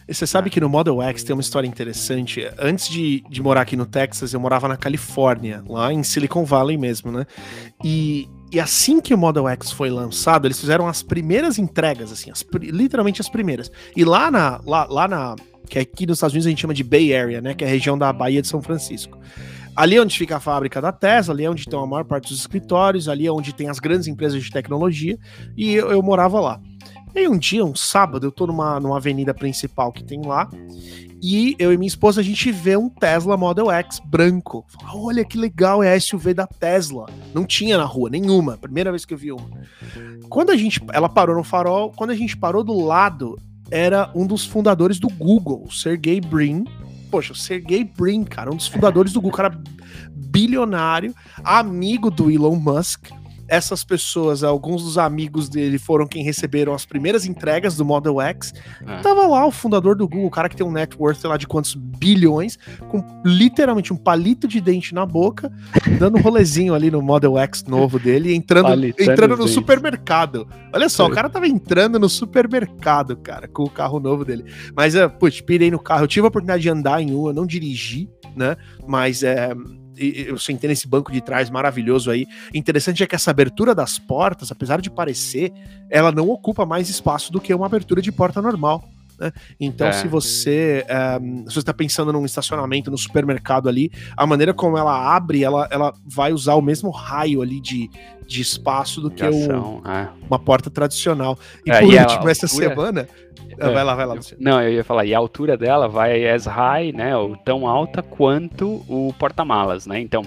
[0.08, 2.48] E você sabe que no Model X tem uma história interessante.
[2.60, 6.78] Antes de, de morar aqui no Texas, eu morava na Califórnia, lá em Silicon Valley
[6.78, 7.26] mesmo, né?
[7.84, 12.30] E, e assim que o Model X foi lançado, eles fizeram as primeiras entregas, assim,
[12.30, 13.72] as, literalmente as primeiras.
[13.96, 15.36] E lá na, lá, lá na.
[15.68, 17.56] Que aqui nos Estados Unidos a gente chama de Bay Area, né?
[17.56, 19.18] Que é a região da Baía de São Francisco.
[19.76, 22.30] Ali é onde fica a fábrica da Tesla, ali é onde tem a maior parte
[22.30, 25.18] dos escritórios, ali é onde tem as grandes empresas de tecnologia,
[25.58, 26.62] e eu, eu morava lá.
[27.14, 30.50] E um dia, um sábado, eu tô numa, numa avenida principal que tem lá,
[31.22, 34.66] e eu e minha esposa a gente vê um Tesla Model X branco.
[34.94, 37.08] Olha que legal, é a SUV da Tesla.
[37.34, 39.50] Não tinha na rua nenhuma, primeira vez que eu vi uma.
[40.30, 43.40] Quando a gente, ela parou no farol, quando a gente parou do lado,
[43.72, 46.66] era um dos fundadores do Google, Sergey Brin.
[47.16, 49.58] Poxa, o Sergey Brin, cara, um dos fundadores do Google, cara
[50.14, 53.08] bilionário, amigo do Elon Musk
[53.48, 58.54] essas pessoas, alguns dos amigos dele foram quem receberam as primeiras entregas do Model X.
[58.86, 59.02] É.
[59.02, 61.38] Tava lá o fundador do Google, o cara que tem um net worth, sei lá
[61.38, 62.58] de quantos bilhões,
[62.90, 65.52] com literalmente um palito de dente na boca,
[66.00, 70.48] dando um rolezinho ali no Model X novo dele, entrando, entrando no supermercado.
[70.74, 71.08] Olha só, é.
[71.08, 74.46] o cara tava entrando no supermercado, cara, com o carro novo dele.
[74.76, 76.04] Mas, uh, putz, pirei no carro.
[76.04, 78.58] Eu tive a oportunidade de andar em um, eu não dirigi, né?
[78.88, 79.54] Mas é
[79.98, 82.26] eu sentei nesse banco de trás maravilhoso aí.
[82.54, 85.52] Interessante é que essa abertura das portas, apesar de parecer,
[85.90, 88.84] ela não ocupa mais espaço do que uma abertura de porta normal.
[89.20, 89.32] Né?
[89.60, 89.92] Então, é.
[89.92, 90.86] se você
[91.22, 95.94] um, está pensando num estacionamento no supermercado ali, a maneira como ela abre, ela, ela
[96.06, 97.90] vai usar o mesmo raio ali de,
[98.28, 100.10] de espaço do que o, é.
[100.28, 101.38] uma porta tradicional.
[101.66, 103.08] E é, por e último, essa semana.
[103.58, 104.44] É, vai lá, vai lá, Luciano.
[104.44, 107.16] Não, eu ia falar, e a altura dela vai as high, né?
[107.16, 110.00] Ou tão alta quanto o porta-malas, né?
[110.00, 110.24] Então,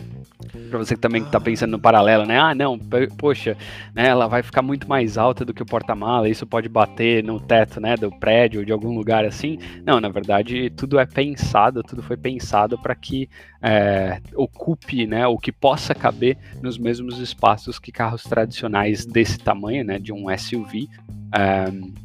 [0.49, 2.39] para você que também está pensando no paralelo, né?
[2.39, 2.79] Ah, não,
[3.17, 3.57] poxa,
[3.95, 7.39] né, ela vai ficar muito mais alta do que o porta-mala, isso pode bater no
[7.41, 9.59] teto, né, do prédio, de algum lugar assim.
[9.85, 13.29] Não, na verdade, tudo é pensado, tudo foi pensado para que
[13.63, 19.85] é, ocupe, né, o que possa caber nos mesmos espaços que carros tradicionais desse tamanho,
[19.85, 20.89] né, de um SUV,
[21.35, 21.65] é,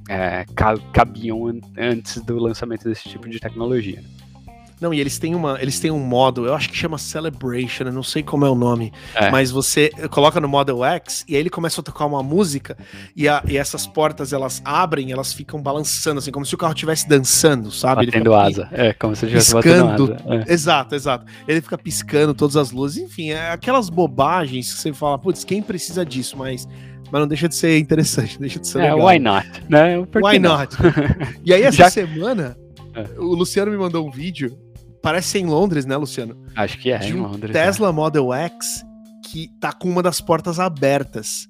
[0.10, 0.46] é,
[0.92, 4.02] cabiam antes do lançamento desse tipo de tecnologia.
[4.84, 7.94] Não, e eles têm uma, eles têm um modo, eu acho que chama Celebration, eu
[7.94, 9.32] não sei como é o nome, é.
[9.32, 12.78] mas você coloca no Model X e aí ele começa a tocar uma música
[13.16, 16.74] e, a, e essas portas elas abrem, elas ficam balançando assim, como se o carro
[16.74, 18.08] estivesse dançando, sabe?
[18.08, 20.18] Batendo asa, é, como se estivesse piscando.
[20.28, 20.52] É.
[20.52, 21.26] Exato, exato.
[21.48, 25.64] Ele fica piscando todas as luzes, enfim, é aquelas bobagens que você fala, putz, quem
[25.64, 26.68] precisa disso, mas
[27.10, 29.08] mas não deixa de ser interessante, deixa de ser é, legal.
[29.08, 29.98] why not, né?
[29.98, 30.76] Why not?
[31.46, 31.90] e aí essa Já...
[31.90, 32.58] semana,
[32.94, 33.18] é.
[33.18, 34.58] o Luciano me mandou um vídeo
[35.04, 36.38] Parece ser em Londres, né, Luciano?
[36.56, 37.52] Acho que é, de um em Londres.
[37.52, 37.92] Tesla é.
[37.92, 38.86] Model X
[39.22, 41.50] que tá com uma das portas abertas.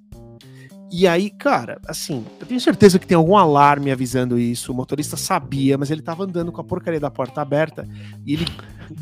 [0.91, 4.71] E aí, cara, assim, eu tenho certeza que tem algum alarme avisando isso.
[4.71, 7.87] O motorista sabia, mas ele tava andando com a porcaria da porta aberta
[8.25, 8.45] e ele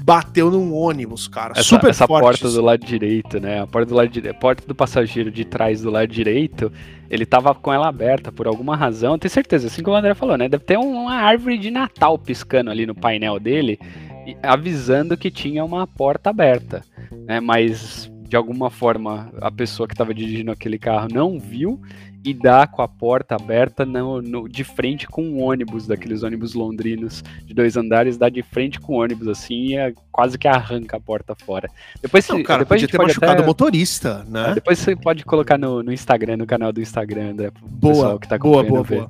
[0.04, 1.52] bateu num ônibus, cara.
[1.52, 2.24] Essa, super essa forte.
[2.24, 3.62] porta do lado direito, né?
[3.62, 6.72] A porta do lado direito, porta do passageiro de trás do lado direito,
[7.10, 9.14] ele tava com ela aberta por alguma razão.
[9.14, 10.48] Eu tenho certeza, assim como o André falou, né?
[10.48, 13.78] Deve ter uma árvore de Natal piscando ali no painel dele
[14.42, 16.84] avisando que tinha uma porta aberta,
[17.28, 17.40] né?
[17.40, 21.82] Mas de alguma forma a pessoa que estava dirigindo aquele carro não viu
[22.24, 26.54] e dá com a porta aberta no, no, de frente com um ônibus, daqueles ônibus
[26.54, 30.48] londrinos de dois andares, dá de frente com o ônibus assim e é, quase que
[30.48, 31.70] arranca a porta fora.
[32.02, 34.54] Depois, não, cara, depois podia ter machucado até, o motorista, né?
[34.54, 38.38] Depois você pode colocar no, no Instagram, no canal do Instagram, André, boa, que tá
[38.38, 39.08] boa, boa, boa.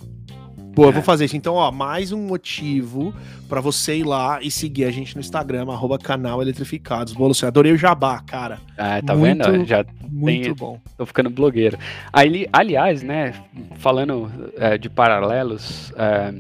[0.75, 1.35] Pô, eu vou fazer isso.
[1.35, 3.13] Então, ó, mais um motivo
[3.49, 7.13] para você ir lá e seguir a gente no Instagram, arroba canal Eletrificados.
[7.13, 8.59] Boa, Luciano, adorei o jabá, cara.
[8.77, 9.65] Ah, tá muito, vendo?
[9.65, 10.79] Já muito tem, bom.
[10.97, 11.77] Tô ficando blogueiro.
[12.13, 13.33] Ali, aliás, né,
[13.79, 16.33] falando é, de paralelos, é,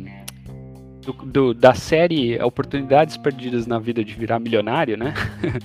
[1.01, 5.13] do, do, da série Oportunidades Perdidas na Vida de Virar Milionário, né?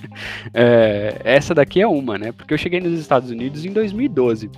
[0.53, 2.31] é, essa daqui é uma, né?
[2.31, 4.49] Porque eu cheguei nos Estados Unidos em 2012.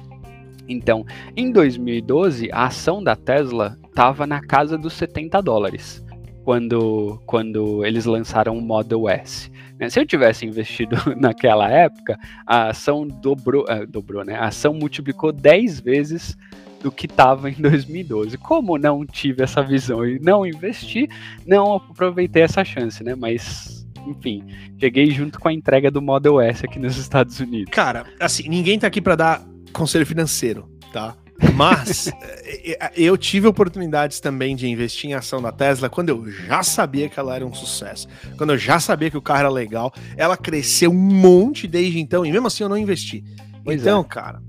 [0.69, 1.05] Então,
[1.35, 6.05] em 2012, a ação da Tesla estava na casa dos 70 dólares
[6.43, 9.51] quando, quando eles lançaram o Model S.
[9.79, 9.89] Né?
[9.89, 14.35] Se eu tivesse investido naquela época, a ação dobrou, uh, dobrou, né?
[14.35, 16.37] A ação multiplicou 10 vezes
[16.81, 18.37] do que estava em 2012.
[18.37, 21.09] Como não tive essa visão e não investi,
[21.45, 23.15] não aproveitei essa chance, né?
[23.15, 24.43] Mas enfim,
[24.79, 27.71] cheguei junto com a entrega do Model S aqui nos Estados Unidos.
[27.71, 31.15] Cara, assim, ninguém tá aqui para dar conselho financeiro, tá?
[31.55, 32.07] Mas
[32.43, 36.63] eh, eh, eu tive oportunidades também de investir em ação da Tesla quando eu já
[36.63, 38.07] sabia que ela era um sucesso.
[38.37, 39.93] Quando eu já sabia que o carro era legal.
[40.17, 43.23] Ela cresceu um monte desde então e mesmo assim eu não investi.
[43.63, 44.03] Pois então, é.
[44.03, 44.41] cara.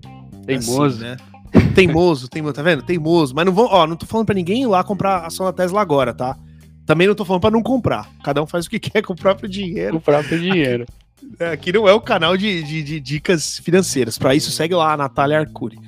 [0.47, 1.05] Teimoso.
[1.05, 1.17] Assim, né?
[1.75, 2.83] Teimoso, teimoso, tá vendo?
[2.83, 3.35] Teimoso.
[3.35, 5.53] Mas não vou, ó, não tô falando pra ninguém ir lá comprar a ação da
[5.53, 6.37] Tesla agora, tá?
[6.87, 8.11] Também não tô falando pra não comprar.
[8.25, 9.93] Cada um faz o que quer com o próprio dinheiro.
[9.93, 10.87] Com o próprio dinheiro.
[11.53, 14.19] Aqui não é o canal de, de, de dicas financeiras.
[14.19, 15.79] Para isso, segue lá a Natália Arcuri.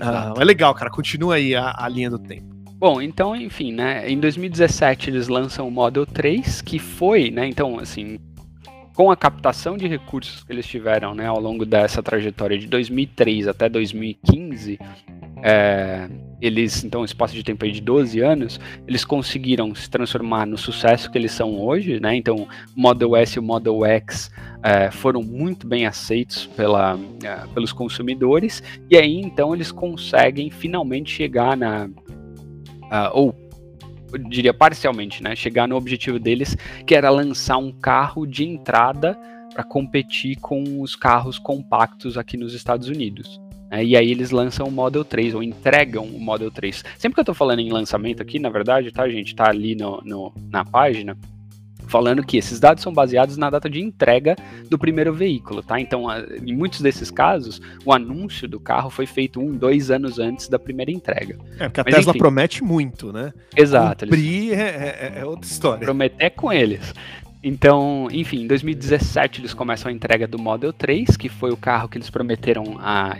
[0.00, 0.90] Ah, é legal, cara.
[0.90, 2.46] Continua aí a, a linha do tempo.
[2.78, 4.08] Bom, então, enfim, né?
[4.08, 7.48] Em 2017 eles lançam o Model 3, que foi, né?
[7.48, 8.20] Então, assim,
[8.94, 13.48] com a captação de recursos que eles tiveram, né, ao longo dessa trajetória de 2003
[13.48, 14.78] até 2015,
[15.42, 16.08] é,
[16.40, 20.56] eles, então, um espaço de tempo aí de 12 anos, eles conseguiram se transformar no
[20.56, 22.14] sucesso que eles são hoje, né?
[22.14, 24.30] Então, o Model S e o Model X
[24.62, 31.10] é, foram muito bem aceitos pela, é, pelos consumidores, e aí, então, eles conseguem finalmente
[31.10, 31.86] chegar na.
[31.86, 33.48] Uh, ou
[34.12, 35.36] eu diria parcialmente, né?
[35.36, 39.18] Chegar no objetivo deles, que era lançar um carro de entrada
[39.52, 43.40] para competir com os carros compactos aqui nos Estados Unidos.
[43.70, 46.84] É, e aí eles lançam o Model 3, ou entregam o Model 3.
[46.98, 49.34] Sempre que eu tô falando em lançamento aqui, na verdade, tá, gente?
[49.34, 51.16] Tá ali no, no, na página,
[51.88, 54.36] falando que esses dados são baseados na data de entrega
[54.68, 55.80] do primeiro veículo, tá?
[55.80, 56.06] Então,
[56.44, 60.58] em muitos desses casos, o anúncio do carro foi feito um, dois anos antes da
[60.58, 61.38] primeira entrega.
[61.58, 63.32] É, porque a Mas, Tesla enfim, promete muito, né?
[63.56, 64.04] Exato.
[64.04, 64.58] Cumprir eles...
[64.58, 65.84] é, é, é outra história.
[65.84, 66.94] Prometer com eles.
[67.42, 71.88] Então, enfim, em 2017 eles começam a entrega do Model 3, que foi o carro
[71.88, 73.16] que eles prometeram a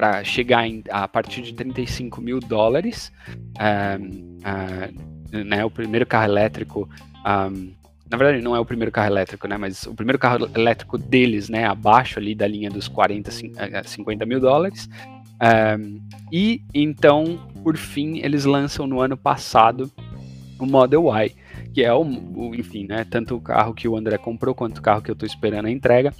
[0.00, 3.12] para chegar em, a partir de 35 mil dólares.
[3.56, 6.88] Uh, né, o primeiro carro elétrico.
[7.18, 7.74] Um,
[8.10, 9.58] na verdade, não é o primeiro carro elétrico, né?
[9.58, 11.66] Mas o primeiro carro elétrico deles, né?
[11.66, 13.30] Abaixo ali da linha dos 40,
[13.84, 14.88] 50 mil dólares.
[15.78, 16.00] Um,
[16.32, 19.92] e então, por fim, eles lançam no ano passado
[20.58, 21.34] o Model Y,
[21.72, 23.04] que é o, o, enfim, né?
[23.08, 25.70] Tanto o carro que o André comprou quanto o carro que eu estou esperando a
[25.70, 26.12] entrega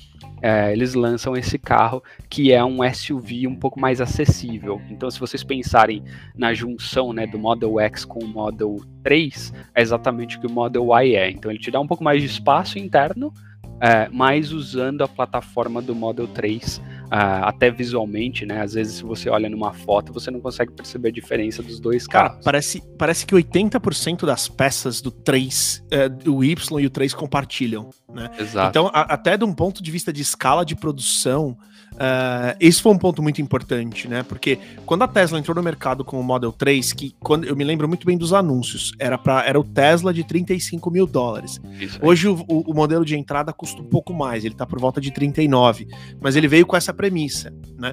[0.43, 4.81] é, eles lançam esse carro que é um SUV um pouco mais acessível.
[4.91, 6.03] Então, se vocês pensarem
[6.35, 10.51] na junção né, do Model X com o Model 3, é exatamente o que o
[10.51, 11.31] Model Y é.
[11.31, 13.33] Então, ele te dá um pouco mais de espaço interno,
[13.81, 18.63] é, mas usando a plataforma do Model 3 Uh, até visualmente, né?
[18.63, 22.07] Às vezes, se você olha numa foto, você não consegue perceber a diferença dos dois
[22.07, 22.35] carros.
[22.35, 26.91] Cara, parece, parece que 80% das peças do 3, uh, é, o Y e o
[26.91, 28.31] 3 compartilham, né?
[28.39, 28.69] Exato.
[28.71, 31.59] Então, a, até de um ponto de vista de escala de produção,
[32.01, 34.23] Uh, esse foi um ponto muito importante, né?
[34.23, 37.63] Porque quando a Tesla entrou no mercado com o Model 3, que quando eu me
[37.63, 41.61] lembro muito bem dos anúncios, era para era o Tesla de 35 mil dólares.
[42.01, 45.11] Hoje o, o, modelo de entrada custa um pouco mais, ele tá por volta de
[45.11, 45.87] 39,
[46.19, 47.93] mas ele veio com essa premissa, né?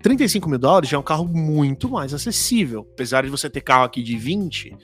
[0.00, 2.86] 35 mil dólares já é um carro muito mais acessível.
[2.92, 4.76] Apesar de você ter carro aqui de 20,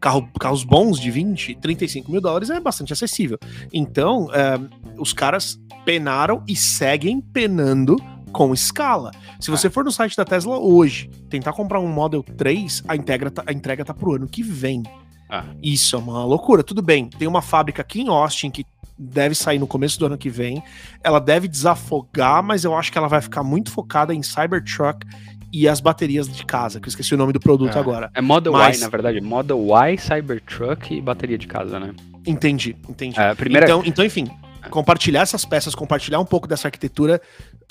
[0.00, 3.38] carro, carros bons de 20, 35 mil dólares é bastante acessível.
[3.72, 7.95] Então, uh, os caras penaram e seguem penando
[8.32, 9.10] com escala.
[9.40, 9.70] Se você ah.
[9.70, 13.52] for no site da Tesla hoje, tentar comprar um Model 3, a entrega tá, a
[13.52, 14.82] entrega tá pro ano que vem.
[15.28, 15.44] Ah.
[15.62, 16.62] Isso é uma loucura.
[16.62, 18.64] Tudo bem, tem uma fábrica aqui em Austin que
[18.98, 20.62] deve sair no começo do ano que vem.
[21.02, 25.06] Ela deve desafogar, mas eu acho que ela vai ficar muito focada em Cybertruck
[25.52, 27.80] e as baterias de casa, que eu esqueci o nome do produto é.
[27.80, 28.10] agora.
[28.14, 28.76] É Model mas...
[28.76, 29.20] Y, na verdade.
[29.20, 31.94] Model Y, Cybertruck e bateria de casa, né?
[32.26, 33.18] Entendi, entendi.
[33.18, 33.66] É, primeira...
[33.66, 34.28] então, então, enfim,
[34.70, 37.20] compartilhar essas peças, compartilhar um pouco dessa arquitetura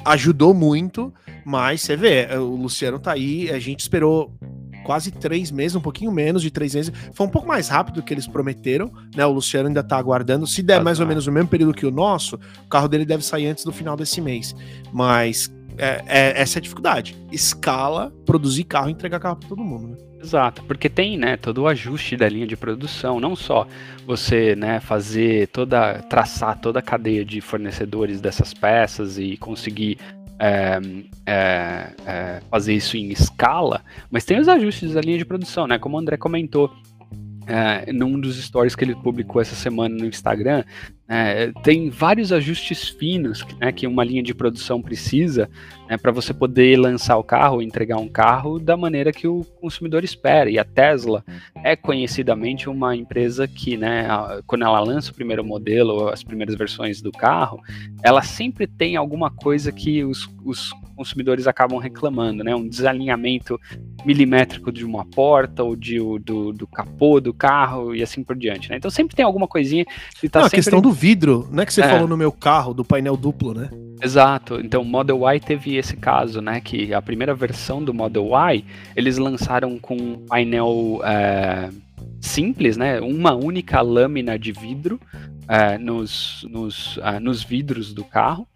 [0.03, 1.13] ajudou muito,
[1.45, 4.33] mas você vê, o Luciano tá aí, a gente esperou
[4.85, 6.93] quase três meses, um pouquinho menos de três meses.
[7.13, 9.25] Foi um pouco mais rápido do que eles prometeram, né?
[9.25, 10.45] O Luciano ainda tá aguardando.
[10.45, 13.25] Se der mais ou menos o mesmo período que o nosso, o carro dele deve
[13.25, 14.55] sair antes do final desse mês.
[14.93, 17.17] Mas é, é, essa é a dificuldade.
[17.31, 19.97] Escala, produzir carro e entregar carro para todo mundo, né?
[20.21, 23.67] Exato, porque tem, né, todo o ajuste da linha de produção, não só
[24.07, 29.97] você, né, fazer toda, traçar toda a cadeia de fornecedores dessas peças e conseguir
[30.39, 30.79] é,
[31.25, 35.77] é, é, fazer isso em escala, mas tem os ajustes da linha de produção, né,
[35.77, 36.73] como o André comentou,
[37.47, 40.63] é, num dos stories que ele publicou essa semana no Instagram,
[41.07, 45.47] é, tem vários ajustes finos né, que uma linha de produção precisa
[45.87, 50.03] né, para você poder lançar o carro, entregar um carro da maneira que o consumidor
[50.03, 50.49] espera.
[50.49, 51.23] E a Tesla
[51.63, 54.07] é conhecidamente uma empresa que, né,
[54.47, 57.61] quando ela lança o primeiro modelo, as primeiras versões do carro,
[58.03, 62.55] ela sempre tem alguma coisa que os, os consumidores acabam reclamando, né?
[62.55, 63.59] Um desalinhamento
[64.05, 68.69] milimétrico de uma porta ou de, do, do capô do carro e assim por diante,
[68.69, 68.77] né?
[68.77, 69.85] Então sempre tem alguma coisinha
[70.19, 70.59] que tá não, sempre...
[70.59, 71.87] a questão do vidro, não é que você é.
[71.87, 73.69] falou no meu carro, do painel duplo, né?
[74.01, 74.59] Exato.
[74.59, 76.61] Então o Model Y teve esse caso, né?
[76.61, 78.63] Que a primeira versão do Model Y,
[78.95, 81.01] eles lançaram com um painel...
[81.03, 81.69] É
[82.25, 82.99] simples, né?
[82.99, 84.99] Uma única lâmina de vidro
[85.47, 88.47] é, nos, nos, uh, nos vidros do carro.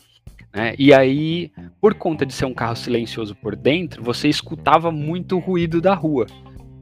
[0.53, 0.73] Né?
[0.77, 5.79] E aí, por conta de ser um carro silencioso por dentro, você escutava muito ruído
[5.79, 6.25] da rua.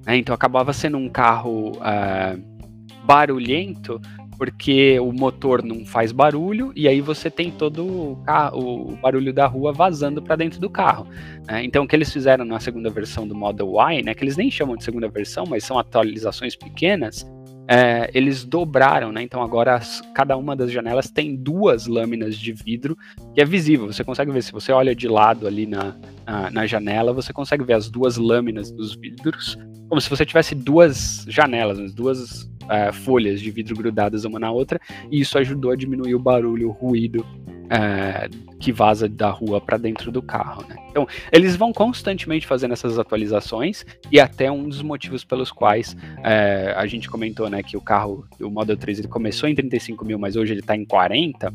[0.06, 0.18] Né?
[0.18, 4.00] Então acabava sendo um carro uh, barulhento,
[4.38, 9.34] porque o motor não faz barulho e aí você tem todo o, carro, o barulho
[9.34, 11.08] da rua vazando para dentro do carro.
[11.48, 11.64] Né?
[11.64, 14.52] Então o que eles fizeram na segunda versão do Model Y, né, que eles nem
[14.52, 17.26] chamam de segunda versão, mas são atualizações pequenas,
[17.68, 19.22] é, eles dobraram, né?
[19.22, 22.98] Então agora as, cada uma das janelas tem duas lâminas de vidro
[23.38, 23.86] que é visível.
[23.86, 27.64] Você consegue ver se você olha de lado ali na, na, na janela, você consegue
[27.64, 29.56] ver as duas lâminas dos vidros,
[29.88, 34.82] como se você tivesse duas janelas, duas é, folhas de vidro grudadas uma na outra.
[35.12, 37.24] E isso ajudou a diminuir o barulho, o ruído
[37.70, 38.28] é,
[38.60, 40.66] que vaza da rua para dentro do carro.
[40.68, 40.76] Né?
[40.90, 46.74] Então, eles vão constantemente fazendo essas atualizações e até um dos motivos pelos quais é,
[46.76, 50.18] a gente comentou né, que o carro, o Model 3, ele começou em 35 mil,
[50.18, 51.54] mas hoje ele está em 40.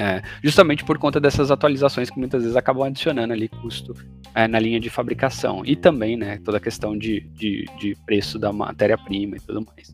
[0.00, 3.94] É, justamente por conta dessas atualizações que muitas vezes acabam adicionando ali custo
[4.34, 8.38] é, na linha de fabricação e também né, toda a questão de, de, de preço
[8.38, 9.92] da matéria-prima e tudo mais.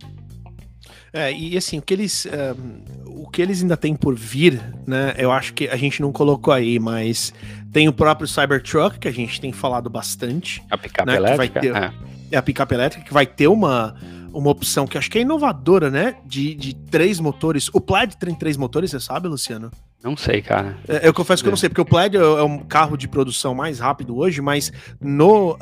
[1.12, 2.26] É, e assim, o que eles.
[2.26, 5.14] Um, o que eles ainda têm por vir, né?
[5.18, 7.32] Eu acho que a gente não colocou aí, mas
[7.72, 10.62] tem o próprio Cybertruck, que a gente tem falado bastante.
[10.70, 11.60] A picape né, elétrica?
[11.60, 11.92] Ter, é.
[12.30, 12.36] é.
[12.36, 13.96] a picape elétrica, que vai ter uma,
[14.32, 16.16] uma opção que acho que é inovadora, né?
[16.24, 17.70] De, de três motores.
[17.72, 19.70] O Plaid tem três motores, você sabe, Luciano?
[20.02, 20.76] Não sei, cara.
[20.86, 23.08] É, eu confesso que eu não sei, porque o Plaid é, é um carro de
[23.08, 25.56] produção mais rápido hoje, mas no uh,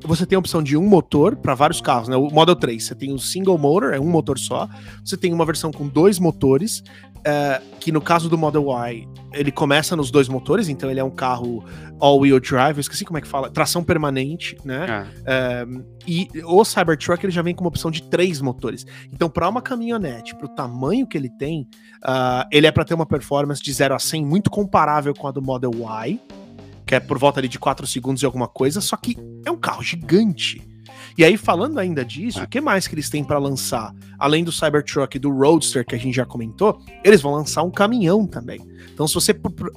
[0.00, 2.16] você tem a opção de um motor para vários carros, né?
[2.16, 4.68] O Model 3, você tem o single motor, é um motor só.
[5.04, 6.82] Você tem uma versão com dois motores,
[7.28, 11.04] uh, que no caso do Model Y, ele começa nos dois motores, então ele é
[11.04, 11.64] um carro
[12.00, 15.06] all-wheel drive, eu esqueci como é que fala, tração permanente, né?
[15.26, 15.64] É.
[15.64, 18.86] Uh, e o Cybertruck ele já vem com uma opção de três motores.
[19.12, 21.68] Então, para uma caminhonete, para o tamanho que ele tem,
[22.04, 25.30] uh, ele é para ter uma performance de 0 a 100 muito comparável com a
[25.30, 26.18] do Model Y,
[26.86, 29.58] que é por volta ali de 4 segundos e alguma coisa, só que é um
[29.58, 30.66] carro gigante.
[31.18, 32.44] E aí, falando ainda disso, é.
[32.44, 33.92] o que mais que eles têm para lançar?
[34.16, 37.72] Além do Cybertruck e do Roadster, que a gente já comentou, eles vão lançar um
[37.72, 38.60] caminhão também.
[38.94, 39.34] Então, se você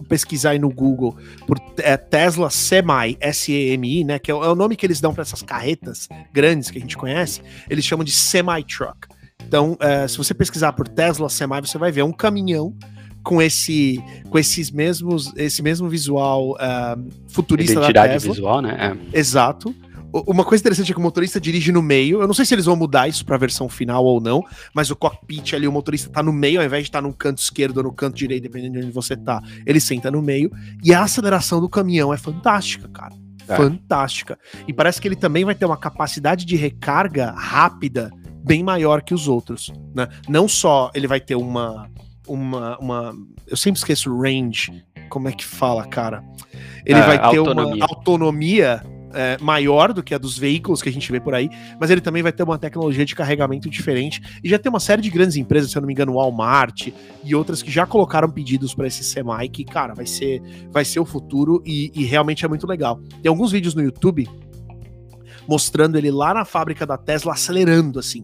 [0.07, 1.17] pesquisar aí no Google
[1.47, 5.15] por é, Tesla Semi, S-E-M-I, né, que é o, é o nome que eles dão
[5.15, 9.07] para essas carretas grandes que a gente conhece, eles chamam de Semi-Truck.
[9.43, 12.75] Então, é, se você pesquisar por Tesla Semi, você vai ver um caminhão
[13.23, 18.33] com esse com esses mesmos esse mesmo visual uh, futurista Identidade da Tesla.
[18.33, 18.97] visual, né?
[19.13, 19.19] É.
[19.19, 19.75] Exato.
[20.13, 22.21] Uma coisa interessante é que o motorista dirige no meio.
[22.21, 24.43] Eu não sei se eles vão mudar isso para a versão final ou não,
[24.73, 27.13] mas o cockpit ali, o motorista tá no meio, ao invés de estar tá no
[27.13, 29.41] canto esquerdo ou no canto direito, dependendo de onde você tá.
[29.65, 30.51] Ele senta no meio.
[30.83, 33.15] E a aceleração do caminhão é fantástica, cara.
[33.47, 33.55] É.
[33.55, 34.37] Fantástica.
[34.67, 38.11] E parece que ele também vai ter uma capacidade de recarga rápida
[38.43, 39.71] bem maior que os outros.
[39.95, 40.07] Né?
[40.27, 41.89] Não só ele vai ter uma,
[42.27, 43.15] uma, uma.
[43.47, 44.83] Eu sempre esqueço range.
[45.09, 46.23] Como é que fala, cara?
[46.85, 47.75] Ele é, vai ter autonomia.
[47.75, 48.83] uma autonomia
[49.13, 51.49] é, maior do que a dos veículos que a gente vê por aí,
[51.79, 55.01] mas ele também vai ter uma tecnologia de carregamento diferente e já tem uma série
[55.01, 56.89] de grandes empresas, se eu não me engano, Walmart
[57.23, 60.41] e outras que já colocaram pedidos para esse semi que, cara, vai ser,
[60.71, 63.01] vai ser o futuro e, e realmente é muito legal.
[63.21, 64.27] Tem alguns vídeos no YouTube
[65.47, 68.23] mostrando ele lá na fábrica da Tesla acelerando assim.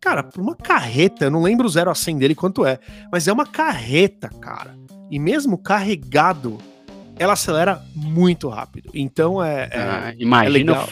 [0.00, 2.78] Cara, por uma carreta, eu não lembro o 0 a 100 dele quanto é,
[3.10, 4.76] mas é uma carreta, cara.
[5.08, 6.58] E mesmo carregado,
[7.18, 8.90] ela acelera muito rápido.
[8.94, 9.68] Então é.
[9.70, 10.86] é ah, imagina, é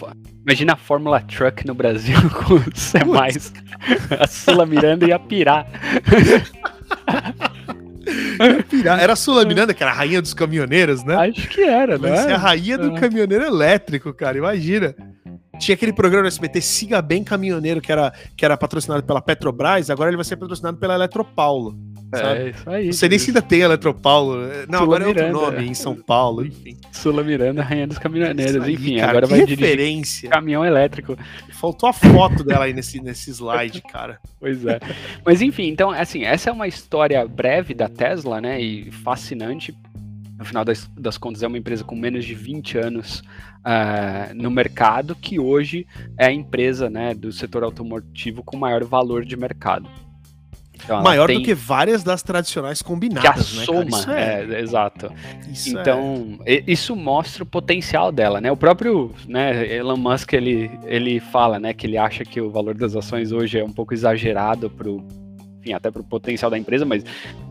[0.45, 3.53] imagina a Fórmula Truck no Brasil com o Semais.
[4.19, 5.67] a Sula Miranda ia pirar.
[8.69, 9.01] pirar.
[9.01, 11.17] Era a Sula Miranda, que era a rainha dos caminhoneiros, né?
[11.17, 12.11] Acho que era, né?
[12.11, 13.01] Vai a rainha do é.
[13.01, 14.39] caminhoneiro elétrico, cara.
[14.39, 14.95] Imagina.
[15.61, 19.91] Tinha aquele programa no SBT Siga Bem Caminhoneiro, que era, que era patrocinado pela Petrobras,
[19.91, 21.79] agora ele vai ser patrocinado pela Eletropaulo.
[22.13, 22.93] É, isso aí.
[22.93, 24.39] Você nem se ainda tem Eletropaulo.
[24.69, 26.77] Não, Sula agora Miranda, é outro nome, em São Paulo, enfim.
[26.91, 28.97] Sula Miranda, Rainha dos Caminhoneiros, aí, enfim.
[28.97, 30.31] Cara, agora vai referência.
[30.31, 31.17] caminhão elétrico.
[31.53, 34.19] Faltou a foto dela aí nesse, nesse slide, cara.
[34.41, 34.81] Pois é.
[35.25, 38.61] Mas enfim, então, assim, essa é uma história breve da Tesla, né?
[38.61, 39.75] E fascinante.
[40.41, 43.21] No final das, das contas, é uma empresa com menos de 20 anos
[43.59, 45.87] uh, no mercado, que hoje
[46.17, 49.87] é a empresa né, do setor automotivo com maior valor de mercado.
[50.83, 51.39] Então, Maior tem...
[51.39, 54.47] do que várias das tradicionais combinadas, que a né, soma, é...
[54.51, 54.61] é...
[54.61, 55.13] exato.
[55.51, 56.65] Isso então, é...
[56.67, 58.51] isso mostra o potencial dela, né?
[58.51, 62.75] O próprio, né, Elon Musk, ele, ele fala, né, que ele acha que o valor
[62.75, 65.05] das ações hoje é um pouco exagerado pro,
[65.61, 67.05] enfim, até pro potencial da empresa, mas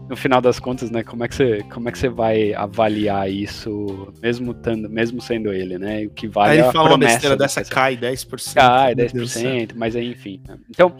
[0.10, 3.30] no final das contas, né, como é que você, como é que você vai avaliar
[3.30, 6.06] isso, mesmo tando, mesmo sendo ele, né?
[6.06, 8.56] O que vale Aí ele fala uma besteira dessa, cai 10%.
[8.56, 10.42] Cai 10%, mas aí, enfim.
[10.48, 10.58] Né?
[10.68, 10.96] Então,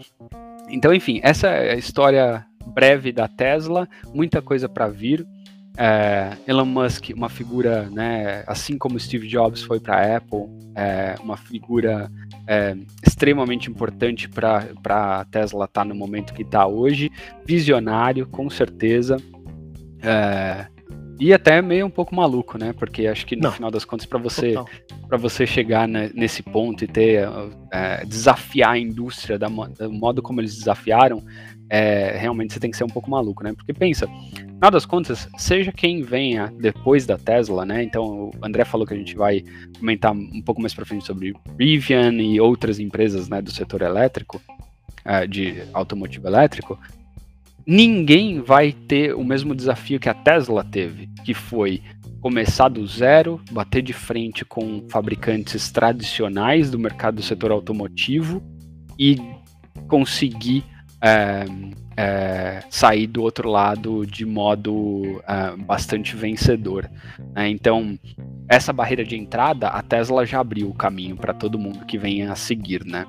[0.68, 5.26] então, enfim, essa é a história breve da Tesla, muita coisa para vir.
[5.76, 11.14] É, Elon Musk, uma figura, né, assim como Steve Jobs foi para a Apple, é,
[11.22, 12.10] uma figura
[12.46, 17.10] é, extremamente importante para a Tesla estar tá no momento que está hoje,
[17.46, 19.16] visionário, com certeza.
[20.02, 20.66] É,
[21.20, 22.72] e até meio um pouco maluco, né?
[22.72, 23.52] Porque acho que no Não.
[23.52, 24.54] final das contas, para você
[25.06, 27.28] para você chegar nesse ponto e ter
[27.70, 31.22] é, desafiar a indústria da, do modo como eles desafiaram,
[31.70, 33.52] é, realmente você tem que ser um pouco maluco, né?
[33.54, 37.82] Porque pensa, final das contas, seja quem venha depois da Tesla, né?
[37.82, 39.44] Então o André falou que a gente vai
[39.78, 44.42] comentar um pouco mais para frente sobre Rivian e outras empresas, né, do setor elétrico,
[45.04, 46.78] é, de automotivo elétrico
[47.66, 51.80] ninguém vai ter o mesmo desafio que a Tesla teve, que foi
[52.20, 58.42] começar do zero, bater de frente com fabricantes tradicionais do mercado do setor automotivo
[58.98, 59.16] e
[59.88, 60.64] conseguir
[61.02, 61.44] é,
[61.96, 66.90] é, sair do outro lado de modo é, bastante vencedor.
[67.34, 67.48] Né?
[67.48, 67.98] Então,
[68.48, 72.32] essa barreira de entrada, a Tesla já abriu o caminho para todo mundo que venha
[72.32, 73.06] a seguir, né?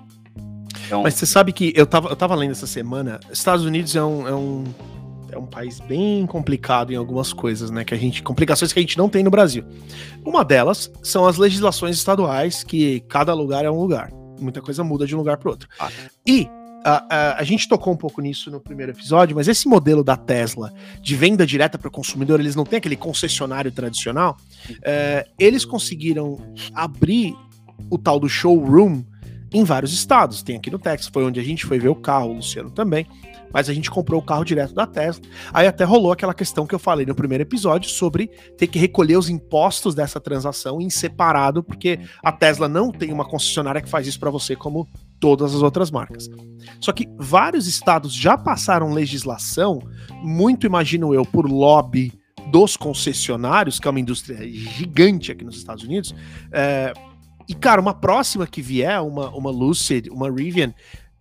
[0.85, 1.03] Então...
[1.03, 4.27] Mas você sabe que eu tava, eu tava lendo essa semana, Estados Unidos é um,
[4.27, 4.63] é um,
[5.31, 7.85] é um país bem complicado em algumas coisas, né?
[7.85, 8.21] Que a gente.
[8.21, 9.63] Complicações que a gente não tem no Brasil.
[10.25, 14.11] Uma delas são as legislações estaduais, que cada lugar é um lugar.
[14.39, 15.69] Muita coisa muda de um lugar para outro.
[15.79, 15.89] Ah.
[16.27, 16.49] E
[16.84, 20.15] a, a, a, gente tocou um pouco nisso no primeiro episódio, mas esse modelo da
[20.15, 24.38] Tesla de venda direta para o consumidor, eles não têm aquele concessionário tradicional.
[24.84, 26.39] É, eles conseguiram
[26.73, 27.36] abrir
[27.89, 29.03] o tal do showroom
[29.53, 30.41] em vários estados.
[30.41, 33.05] Tem aqui no Texas, foi onde a gente foi ver o carro, o Luciano também.
[33.53, 35.23] Mas a gente comprou o carro direto da Tesla.
[35.53, 38.27] Aí até rolou aquela questão que eu falei no primeiro episódio sobre
[38.57, 43.25] ter que recolher os impostos dessa transação em separado, porque a Tesla não tem uma
[43.25, 44.88] concessionária que faz isso para você como
[45.22, 46.28] todas as outras marcas.
[46.82, 49.80] Só que vários estados já passaram legislação,
[50.22, 52.11] muito imagino eu, por lobby
[52.51, 56.13] dos concessionários, que é uma indústria gigante aqui nos Estados Unidos,
[56.51, 56.91] é,
[57.47, 60.74] e, cara, uma próxima que vier, uma, uma Lucid, uma Rivian,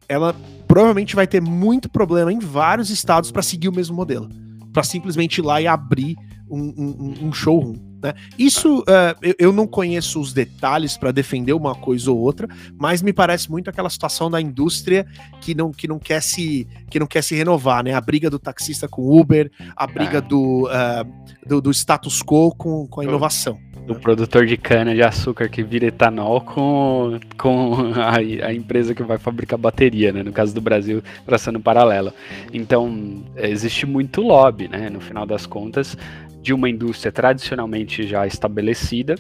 [0.09, 0.35] ela
[0.67, 4.29] provavelmente vai ter muito problema em vários estados para seguir o mesmo modelo.
[4.73, 6.17] para simplesmente ir lá e abrir
[6.49, 7.90] um, um, um showroom.
[8.03, 8.15] Né?
[8.39, 12.49] Isso uh, eu, não conheço os detalhes para defender uma coisa ou outra,
[12.79, 15.07] mas me parece muito aquela situação da indústria
[15.41, 17.95] que não, que não quer se que não quer se renovar, né?
[17.95, 20.21] A briga do taxista com o Uber, a briga é.
[20.21, 25.03] do, uh, do, do, status quo com, com a inovação do produtor de cana de
[25.03, 30.23] açúcar que vira etanol com, com a, a, empresa que vai fabricar bateria, né?
[30.23, 32.13] No caso do Brasil, traçando paralelo.
[32.53, 34.89] Então, existe muito lobby, né?
[34.91, 35.97] No final das contas,
[36.41, 39.15] de uma indústria tradicionalmente já estabelecida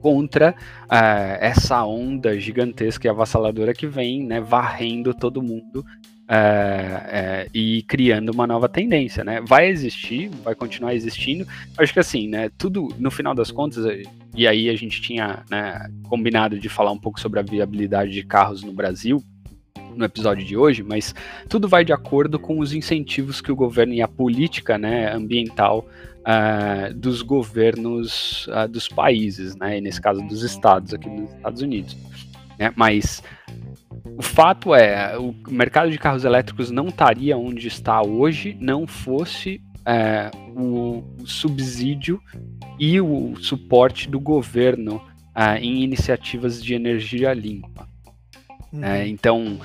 [0.00, 4.40] contra uh, essa onda gigantesca e avassaladora que vem, né?
[4.40, 5.84] Varrendo todo mundo
[6.28, 9.40] é, é, e criando uma nova tendência, né?
[9.46, 11.46] Vai existir, vai continuar existindo.
[11.78, 12.50] Acho que assim, né?
[12.58, 13.84] Tudo no final das contas,
[14.34, 18.24] e aí a gente tinha né, combinado de falar um pouco sobre a viabilidade de
[18.24, 19.22] carros no Brasil
[19.94, 21.14] no episódio de hoje, mas
[21.50, 25.86] tudo vai de acordo com os incentivos que o governo e a política né, ambiental
[26.22, 29.78] uh, dos governos uh, dos países, né?
[29.78, 31.96] E nesse caso dos estados aqui nos Estados Unidos.
[32.58, 32.72] Né?
[32.76, 33.22] Mas
[34.16, 39.60] o fato é, o mercado de carros elétricos não estaria onde está hoje, não fosse
[39.84, 42.20] é, o, o, subsídio
[42.78, 45.02] e o suporte do governo
[45.34, 47.88] é, em iniciativas de energia limpa.
[48.72, 48.84] Uhum.
[48.84, 49.58] É, então,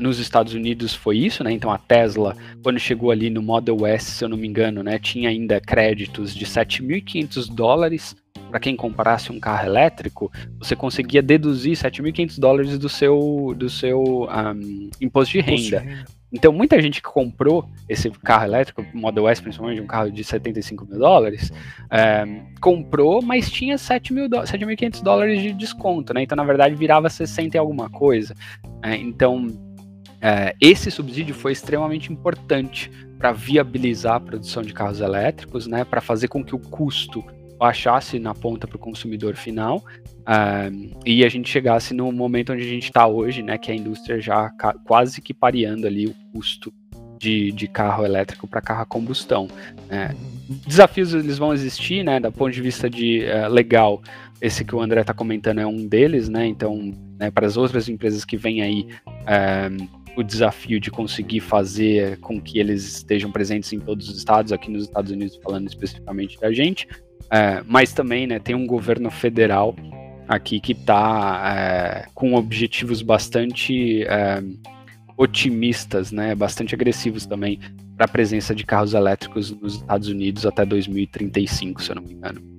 [0.00, 1.52] nos Estados Unidos foi isso, né?
[1.52, 4.98] Então a Tesla, quando chegou ali no Model S, se eu não me engano, né,
[4.98, 8.16] tinha ainda créditos de 7.500 dólares
[8.50, 14.28] para quem comprasse um carro elétrico, você conseguia deduzir 7.500 dólares do seu, do seu
[14.30, 16.06] um, imposto de renda.
[16.32, 20.84] Então, muita gente que comprou esse carro elétrico, Model S, principalmente, um carro de 75
[20.84, 21.52] mil dólares,
[21.90, 22.24] é,
[22.60, 26.22] comprou, mas tinha 7.500 dólares de desconto, né?
[26.22, 28.34] Então, na verdade, virava 60 e alguma coisa.
[28.82, 29.46] É, então,
[30.20, 35.84] é, esse subsídio foi extremamente importante para viabilizar a produção de carros elétricos, né?
[35.84, 37.24] Para fazer com que o custo
[37.58, 42.62] baixasse na ponta para o consumidor final uh, e a gente chegasse no momento onde
[42.62, 44.50] a gente está hoje, né, que a indústria já
[44.84, 46.72] quase que pareando ali o custo
[47.18, 49.48] de, de carro elétrico para carro a combustão.
[49.88, 50.14] Né.
[50.66, 54.02] Desafios eles vão existir, né, do ponto de vista de uh, legal.
[54.40, 56.46] Esse que o André está comentando é um deles, né?
[56.46, 62.18] Então, né, para as outras empresas que vêm aí, uh, o desafio de conseguir fazer
[62.20, 66.40] com que eles estejam presentes em todos os estados, aqui nos Estados Unidos, falando especificamente
[66.40, 66.88] da gente,
[67.30, 69.74] é, mas também né, tem um governo federal
[70.28, 74.42] aqui que está é, com objetivos bastante é,
[75.16, 77.60] otimistas, né, bastante agressivos também
[77.96, 82.12] para a presença de carros elétricos nos Estados Unidos até 2035, se eu não me
[82.12, 82.55] engano.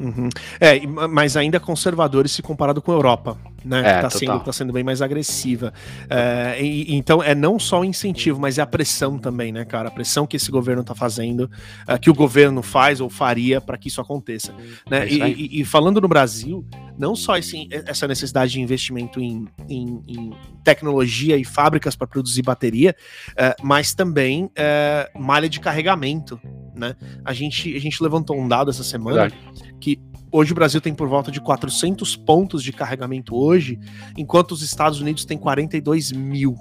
[0.00, 0.30] Uhum.
[0.58, 3.80] É, mas ainda conservadores se comparado com a Europa, né?
[3.80, 5.74] É, tá, sendo, tá sendo bem mais agressiva.
[6.08, 9.88] É, e, então, é não só o incentivo, mas é a pressão também, né, cara?
[9.88, 11.50] A pressão que esse governo tá fazendo,
[11.86, 14.54] é, que o governo faz ou faria para que isso aconteça.
[14.88, 15.04] Né?
[15.04, 16.66] É e, e, e, falando no Brasil,
[16.98, 20.32] não só esse, essa necessidade de investimento em, em, em
[20.64, 22.96] tecnologia e fábricas para produzir bateria,
[23.36, 26.40] é, mas também é, malha de carregamento.
[26.74, 26.96] Né?
[27.22, 29.98] A, gente, a gente levantou um dado essa semana Verdade que
[30.30, 33.78] hoje o Brasil tem por volta de 400 pontos de carregamento hoje,
[34.16, 36.56] enquanto os Estados Unidos têm 42 mil.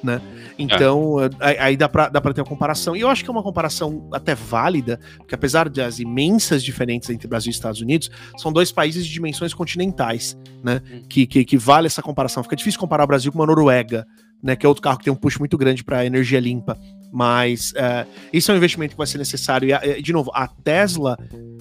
[0.00, 0.20] Né?
[0.56, 1.60] Então, é.
[1.60, 2.94] aí dá pra ter uma comparação.
[2.94, 7.26] E eu acho que é uma comparação até válida, porque apesar das imensas diferenças entre
[7.26, 10.80] Brasil e Estados Unidos, são dois países de dimensões continentais, né?
[10.88, 11.02] Hum.
[11.08, 12.44] Que, que, que vale essa comparação.
[12.44, 14.06] Fica difícil comparar o Brasil com uma Noruega,
[14.40, 14.54] né?
[14.54, 16.78] Que é outro carro que tem um push muito grande para energia limpa.
[17.12, 19.68] Mas uh, isso é um investimento que vai ser necessário.
[19.70, 21.16] E, de novo, a Tesla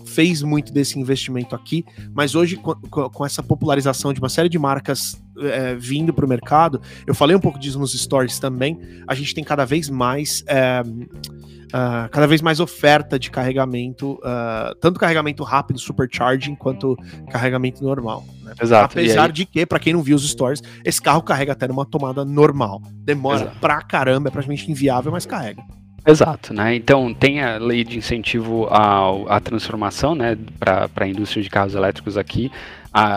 [0.05, 4.57] fez muito desse investimento aqui, mas hoje, com, com essa popularização de uma série de
[4.57, 9.13] marcas é, vindo para o mercado, eu falei um pouco disso nos stories também, a
[9.13, 10.43] gente tem cada vez mais.
[10.47, 10.83] É,
[11.67, 16.95] Uh, cada vez mais oferta de carregamento, uh, tanto carregamento rápido, supercharging, quanto
[17.29, 18.23] carregamento normal.
[18.41, 18.53] Né?
[18.61, 18.97] Exato.
[18.97, 22.23] Apesar de que, para quem não viu os stories, esse carro carrega até numa tomada
[22.23, 22.81] normal.
[23.03, 23.59] Demora Exato.
[23.59, 25.61] pra caramba, é praticamente inviável, mas carrega.
[26.07, 26.73] Exato, né?
[26.73, 31.75] Então tem a lei de incentivo à, à transformação, né, para a indústria de carros
[31.75, 32.49] elétricos aqui.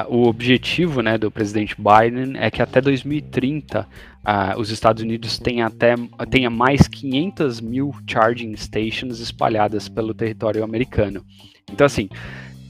[0.09, 3.87] O objetivo, né, do presidente Biden é que até 2030
[4.25, 5.95] ah, os Estados Unidos tenha até
[6.31, 11.25] tenha mais 500 mil charging stations espalhadas pelo território americano.
[11.71, 12.09] Então assim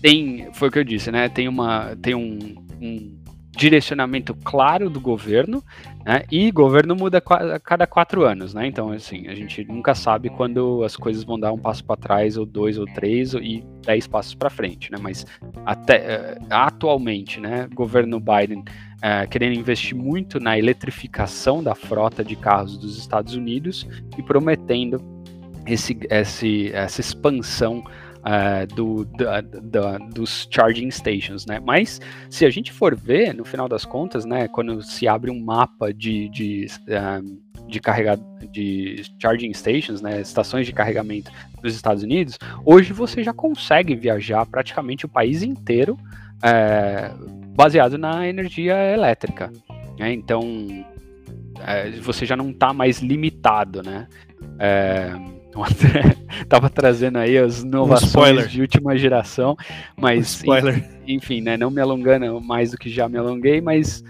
[0.01, 1.29] tem, foi o que eu disse, né?
[1.29, 3.21] Tem uma tem um, um
[3.57, 5.63] direcionamento claro do governo,
[6.05, 6.23] né?
[6.31, 8.67] E governo muda a cada quatro anos, né?
[8.67, 12.37] Então, assim, a gente nunca sabe quando as coisas vão dar um passo para trás,
[12.37, 14.99] ou dois, ou três, e dez passos para frente, né?
[15.01, 15.27] Mas
[15.65, 17.69] até uh, atualmente, né?
[17.75, 23.87] Governo Biden uh, querendo investir muito na eletrificação da frota de carros dos Estados Unidos
[24.17, 25.01] e prometendo
[25.67, 27.85] esse, esse, essa expansão
[28.21, 31.61] uh, do, da, da, dos charging stations, né?
[31.61, 35.41] Mas se a gente for ver, no final das contas, né, quando se abre um
[35.41, 38.19] mapa de, de, um, de carregar
[38.51, 41.31] de charging stations, né, estações de carregamento
[41.63, 45.99] dos Estados Unidos, hoje você já consegue viajar praticamente o país inteiro
[46.43, 47.11] é,
[47.55, 49.53] baseado na energia elétrica.
[49.99, 50.13] Né?
[50.13, 50.43] Então
[51.67, 54.09] é, você já não está mais limitado, né?
[54.59, 55.13] É,
[56.49, 59.57] tava trazendo aí as inovações um de última geração,
[59.97, 64.05] mas um enfim, né, não me alongando mais do que já me alonguei, mas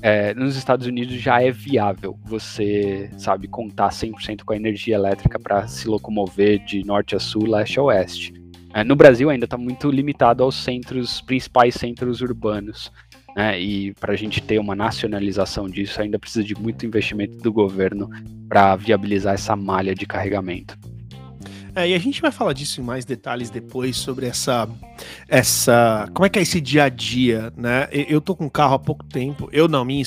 [0.00, 5.38] é, nos Estados Unidos já é viável você, sabe, contar 100% com a energia elétrica
[5.38, 8.32] para se locomover de norte a sul, leste a oeste.
[8.72, 12.92] É, no Brasil ainda está muito limitado aos centros, principais centros urbanos.
[13.38, 13.60] Né?
[13.60, 18.10] E para a gente ter uma nacionalização disso, ainda precisa de muito investimento do governo
[18.48, 20.76] para viabilizar essa malha de carregamento.
[21.72, 24.68] É, e a gente vai falar disso em mais detalhes depois sobre essa
[25.28, 27.86] essa como é que é esse dia a dia, né?
[27.92, 30.02] Eu tô com um carro há pouco tempo, eu não, minha,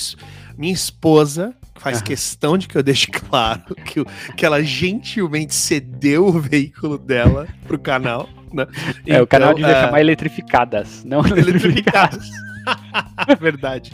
[0.58, 4.04] minha esposa faz questão de que eu deixe claro que,
[4.36, 8.66] que ela gentilmente cedeu o veículo dela pro canal, né?
[9.06, 9.86] É, então, o canal devia é...
[9.86, 12.28] chamar eletrificadas, não eletrificadas.
[13.40, 13.90] verdade.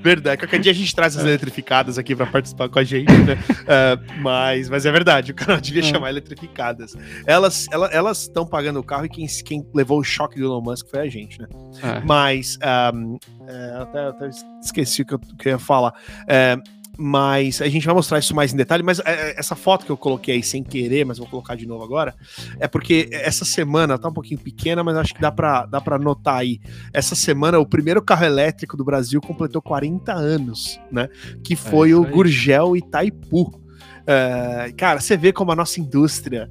[0.00, 0.38] Verdade.
[0.38, 3.34] Qualquer dia a gente traz as eletrificadas aqui para participar com a gente, né?
[3.34, 5.84] Uh, mas, mas é verdade, o canal devia é.
[5.84, 6.94] chamar eletrificadas.
[7.26, 10.88] Elas elas estão pagando o carro e quem, quem levou o choque do Elon Musk
[10.88, 11.48] foi a gente, né?
[11.82, 12.00] É.
[12.04, 12.58] Mas
[12.94, 15.94] um, é, até, até, esqueci o que eu, que eu ia falar.
[16.26, 16.56] É,
[16.98, 18.82] Mas a gente vai mostrar isso mais em detalhe.
[18.82, 21.82] Mas é, essa foto que eu coloquei aí sem querer, mas vou colocar de novo
[21.82, 22.14] agora,
[22.60, 25.98] é porque essa semana tá um pouquinho pequena, mas acho que dá para dá pra
[25.98, 26.60] notar aí.
[26.92, 31.08] Essa semana, o primeiro carro elétrico do Brasil completou 40 anos, né?
[31.42, 33.60] Que é foi é o Gurgel Itaipu.
[34.06, 36.50] É, cara, você vê como a nossa indústria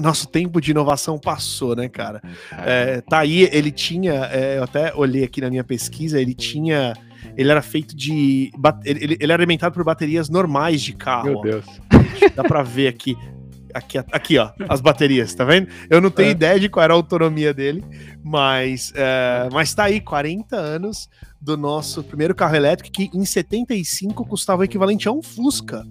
[0.00, 2.22] nosso tempo de inovação passou, né, cara?
[2.64, 6.94] É, tá aí, ele tinha, é, eu até olhei aqui na minha pesquisa, ele tinha,
[7.38, 8.50] ele era feito de,
[8.84, 11.26] ele, ele era alimentado por baterias normais de carro.
[11.26, 11.64] Meu Deus.
[12.34, 13.16] Dá pra ver aqui,
[13.72, 15.68] aqui, aqui, ó, as baterias, tá vendo?
[15.88, 16.32] Eu não tenho é.
[16.32, 17.84] ideia de qual era a autonomia dele,
[18.24, 21.08] mas, é, mas tá aí, 40 anos
[21.40, 25.86] do nosso primeiro carro elétrico, que em 75 custava o equivalente a um Fusca.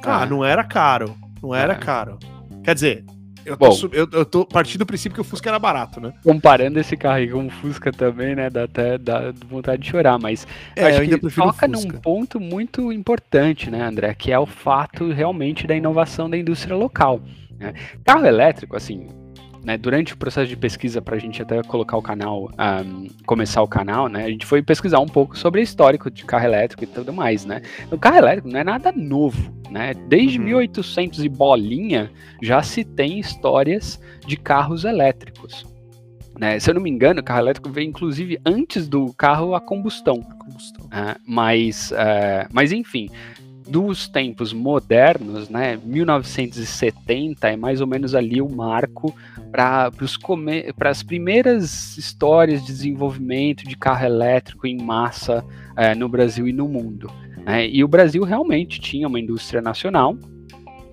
[0.00, 1.16] Ah, não era caro.
[1.42, 1.76] Não era é.
[1.76, 2.20] caro.
[2.62, 3.04] Quer dizer,
[3.44, 6.12] eu tô, Bom, eu, eu tô partindo do princípio que o Fusca era barato, né?
[6.22, 8.50] Comparando esse carro aí com o Fusca também, né?
[8.50, 13.70] Dá até dá vontade de chorar, mas é, acho que toca num ponto muito importante,
[13.70, 14.14] né, André?
[14.14, 17.20] Que é o fato realmente da inovação da indústria local.
[17.58, 17.74] Né?
[18.04, 19.08] Carro elétrico, assim,
[19.64, 22.50] né, durante o processo de pesquisa, para a gente até colocar o canal,
[22.84, 26.24] um, começar o canal, né, a gente foi pesquisar um pouco sobre o histórico de
[26.24, 27.62] carro elétrico e tudo mais, né.
[27.90, 29.94] O carro elétrico não é nada novo, né.
[30.08, 30.44] Desde uhum.
[30.44, 32.10] 1800 e bolinha
[32.42, 35.66] já se tem histórias de carros elétricos.
[36.38, 36.58] Né?
[36.58, 40.20] Se eu não me engano, o carro elétrico veio inclusive antes do carro a combustão.
[40.28, 40.86] A combustão.
[40.86, 43.08] Uh, mas, uh, mas enfim,
[43.66, 49.14] dos tempos modernos, né, 1970 é mais ou menos ali o marco
[49.50, 49.90] para
[50.90, 55.44] as primeiras histórias de desenvolvimento de carro elétrico em massa
[55.76, 57.10] é, no Brasil e no mundo.
[57.44, 57.68] Né?
[57.68, 60.16] E o Brasil realmente tinha uma indústria nacional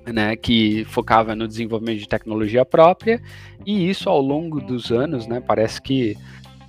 [0.06, 3.22] né, que focava no desenvolvimento de tecnologia própria,
[3.66, 6.18] e isso ao longo dos anos, né, parece que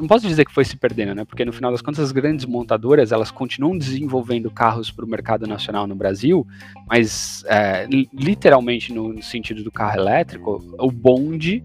[0.03, 1.25] não posso dizer que foi se perdendo, né?
[1.25, 5.47] Porque no final das contas as grandes montadoras elas continuam desenvolvendo carros para o mercado
[5.47, 6.45] nacional no Brasil,
[6.89, 11.63] mas é, literalmente no sentido do carro elétrico, o bonde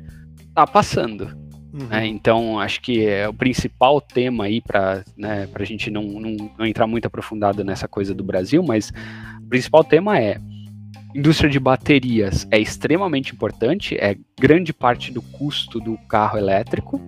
[0.50, 1.36] está passando.
[1.74, 1.88] Uhum.
[1.88, 2.06] Né?
[2.06, 6.66] Então acho que é o principal tema aí para né, a gente não, não, não
[6.66, 8.94] entrar muito aprofundado nessa coisa do Brasil, mas
[9.44, 10.40] o principal tema é
[11.16, 17.02] indústria de baterias é extremamente importante, é grande parte do custo do carro elétrico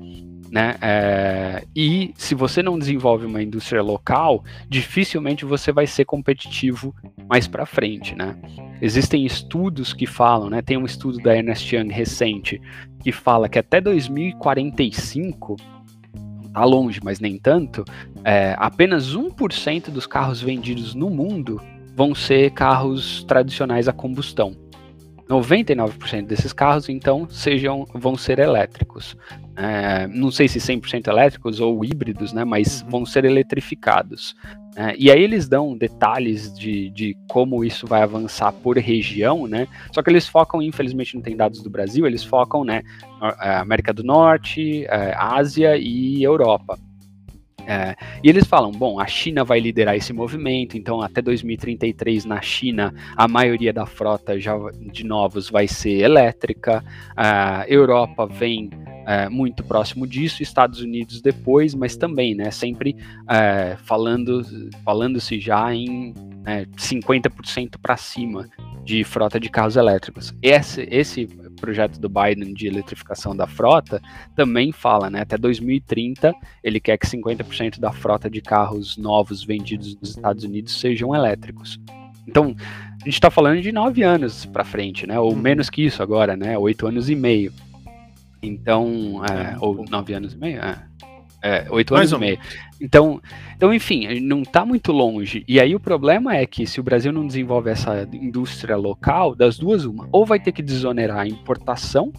[0.52, 0.76] né?
[0.82, 6.96] É, e se você não desenvolve uma indústria local, dificilmente você vai ser competitivo
[7.28, 8.36] mais para frente, né?
[8.82, 10.62] Existem estudos que falam, né?
[10.62, 12.62] Tem um estudo da Ernest Young recente
[13.02, 15.56] que fala que até 2045
[16.54, 17.86] tá longe, mas nem tanto,
[18.24, 21.62] é, apenas 1% dos carros vendidos no mundo
[21.96, 24.56] vão ser carros tradicionais a combustão.
[25.30, 29.16] 99% desses carros, então, sejam, vão ser elétricos.
[29.56, 32.90] É, não sei se 100% elétricos ou híbridos, né, mas uhum.
[32.90, 34.36] vão ser eletrificados.
[34.76, 39.68] É, e aí eles dão detalhes de, de como isso vai avançar por região, né?
[39.92, 42.82] Só que eles focam, infelizmente não tem dados do Brasil, eles focam, né,
[43.42, 46.80] é, América do Norte, é, Ásia e Europa.
[47.70, 52.42] É, e eles falam, bom, a China vai liderar esse movimento, então até 2033 na
[52.42, 54.56] China a maioria da frota já
[54.92, 56.84] de novos vai ser elétrica,
[57.16, 58.72] a Europa vem
[59.06, 62.96] é, muito próximo disso, Estados Unidos depois, mas também, né, sempre
[63.30, 64.44] é, falando
[64.84, 66.12] falando-se já em
[66.76, 68.50] 50% para cima
[68.84, 70.34] de frota de carros elétricos.
[70.42, 71.30] Esse, esse
[71.60, 74.02] projeto do Biden de eletrificação da frota
[74.36, 75.22] também fala, né?
[75.22, 76.34] Até 2030
[76.64, 81.80] ele quer que 50% da frota de carros novos vendidos nos Estados Unidos sejam elétricos.
[82.28, 82.56] Então,
[83.02, 85.20] a gente está falando de nove anos para frente, né?
[85.20, 85.40] Ou uhum.
[85.40, 86.58] menos que isso agora, né?
[86.58, 87.52] Oito anos e meio.
[88.42, 90.78] Então, é, ou nove anos e meio, é.
[91.42, 92.40] É, oito anos e meio.
[92.82, 93.22] Então,
[93.56, 95.44] então, enfim, não está muito longe.
[95.48, 99.58] E aí o problema é que se o Brasil não desenvolve essa indústria local, das
[99.58, 102.12] duas, uma, ou vai ter que desonerar a importação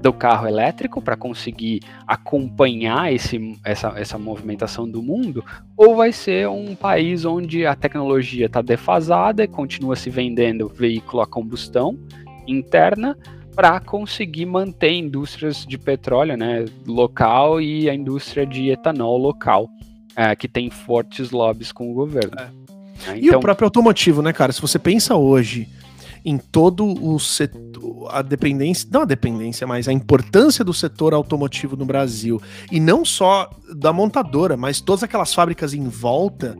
[0.00, 5.44] do carro elétrico para conseguir acompanhar esse, essa, essa movimentação do mundo,
[5.76, 11.20] ou vai ser um país onde a tecnologia está defasada e continua se vendendo veículo
[11.20, 11.98] a combustão
[12.46, 13.16] interna,
[13.58, 19.68] para conseguir manter indústrias de petróleo né, local e a indústria de etanol local,
[20.14, 22.38] é, que tem fortes lobbies com o governo.
[22.38, 22.50] É.
[23.02, 24.52] Então, e o então próprio automotivo, né, cara?
[24.52, 25.68] Se você pensa hoje
[26.24, 31.74] em todo o setor, a dependência, não a dependência, mas a importância do setor automotivo
[31.74, 32.40] no Brasil,
[32.70, 36.56] e não só da montadora, mas todas aquelas fábricas em volta,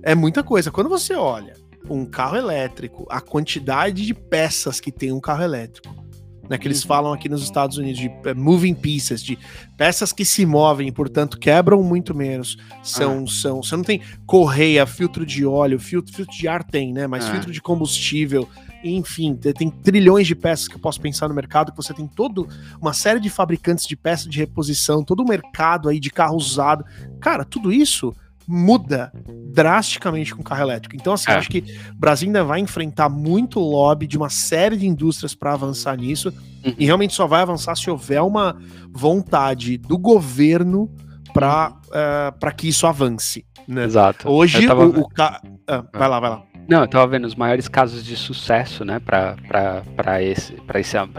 [0.00, 0.70] é muita coisa.
[0.70, 1.54] Quando você olha
[1.90, 6.05] um carro elétrico, a quantidade de peças que tem um carro elétrico,
[6.48, 6.88] né, que eles uhum.
[6.88, 9.38] falam aqui nos Estados Unidos, de uh, moving pieces, de
[9.76, 12.56] peças que se movem, portanto quebram muito menos.
[12.82, 13.30] São, ah.
[13.30, 17.06] são, você não tem correia, filtro de óleo, filtro, filtro de ar tem, né?
[17.06, 17.32] Mas ah.
[17.32, 18.48] filtro de combustível,
[18.82, 22.42] enfim, tem trilhões de peças que eu posso pensar no mercado, que você tem toda
[22.80, 26.84] uma série de fabricantes de peças de reposição, todo o mercado aí de carro usado.
[27.20, 28.14] Cara, tudo isso
[28.46, 29.12] muda
[29.52, 30.94] drasticamente com o carro elétrico.
[30.94, 31.34] Então, assim, é.
[31.34, 35.52] acho que o Brasil ainda vai enfrentar muito lobby de uma série de indústrias para
[35.52, 36.32] avançar nisso,
[36.64, 36.74] uhum.
[36.78, 38.56] e realmente só vai avançar se houver uma
[38.90, 40.90] vontade do governo
[41.32, 42.48] para uh, uhum.
[42.48, 43.44] eh, que isso avance.
[43.66, 43.84] Né?
[43.84, 44.28] Exato.
[44.28, 44.86] Hoje, tava...
[44.86, 45.40] o, o ca...
[45.66, 46.42] ah, vai lá, vai lá.
[46.68, 49.36] Não, eu tava vendo os maiores casos de sucesso, né, para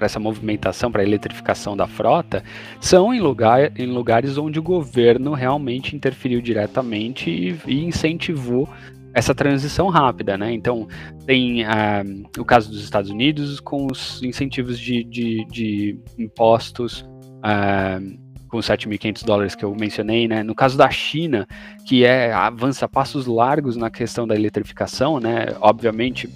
[0.01, 2.43] essa movimentação, para a eletrificação da frota,
[2.81, 8.67] são em, lugar, em lugares onde o governo realmente interferiu diretamente e, e incentivou
[9.13, 10.51] essa transição rápida, né?
[10.53, 10.87] Então,
[11.25, 17.01] tem uh, o caso dos Estados Unidos com os incentivos de, de, de impostos.
[17.37, 20.43] Uh, com os 7.500 dólares que eu mencionei, né?
[20.43, 21.47] No caso da China,
[21.85, 25.47] que é avança passos largos na questão da eletrificação, né?
[25.61, 26.29] Obviamente,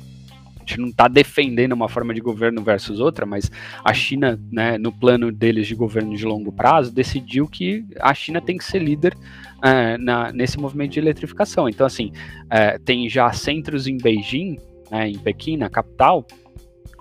[0.58, 3.52] a gente não está defendendo uma forma de governo versus outra, mas
[3.84, 8.40] a China, né, no plano deles de governo de longo prazo, decidiu que a China
[8.40, 9.18] tem que ser líder
[9.64, 11.68] é, na, nesse movimento de eletrificação.
[11.68, 12.12] Então, assim,
[12.50, 14.60] é, tem já centros em Beijing,
[14.92, 16.26] né, em Pequim, na capital,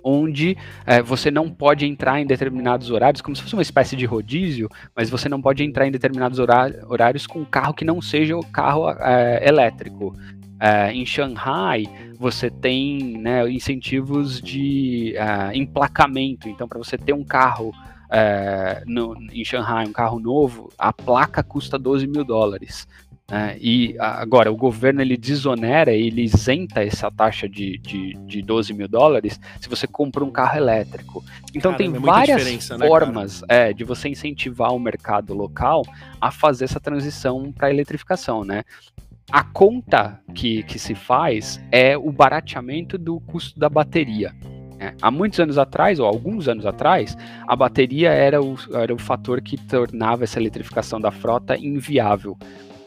[0.03, 4.05] onde é, você não pode entrar em determinados horários, como se fosse uma espécie de
[4.05, 8.37] rodízio, mas você não pode entrar em determinados horários com um carro que não seja
[8.37, 10.15] o carro é, elétrico.
[10.63, 11.85] É, em Shanghai,
[12.19, 16.49] você tem né, incentivos de é, emplacamento.
[16.51, 17.73] Então, para você ter um carro
[18.11, 22.87] é, no, em Shanghai, um carro novo, a placa custa 12 mil dólares.
[23.31, 23.57] Né?
[23.61, 28.89] E agora, o governo ele desonera, ele isenta essa taxa de, de, de 12 mil
[28.89, 31.25] dólares se você compra um carro elétrico.
[31.55, 35.83] Então Caramba, tem é várias né, formas né, é, de você incentivar o mercado local
[36.21, 38.45] a fazer essa transição para a eletrificação.
[38.45, 38.65] Né?
[39.31, 44.35] A conta que, que se faz é o barateamento do custo da bateria.
[44.81, 47.17] É, há muitos anos atrás, ou alguns anos atrás,
[47.47, 52.37] a bateria era o, era o fator que tornava essa eletrificação da frota inviável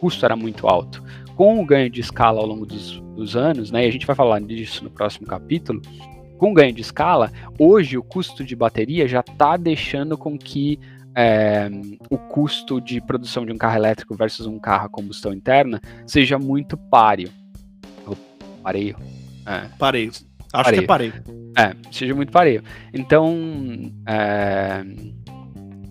[0.04, 1.02] custo era muito alto.
[1.38, 4.14] Com o ganho de escala ao longo dos, dos anos, né, e a gente vai
[4.14, 5.82] falar disso no próximo capítulo,
[6.38, 10.78] com o ganho de escala, hoje o custo de bateria já está deixando com que
[11.16, 11.70] é,
[12.10, 16.38] o custo de produção de um carro elétrico versus um carro a combustão interna seja
[16.38, 17.30] muito páreo.
[18.06, 18.16] Oh,
[18.62, 18.98] pareio.
[19.46, 19.70] É.
[19.80, 20.12] Pareio.
[20.12, 20.82] Acho pareio.
[20.82, 21.14] que é pareio.
[21.58, 22.62] É, seja muito pareio.
[22.94, 23.38] Então,
[24.06, 24.84] é,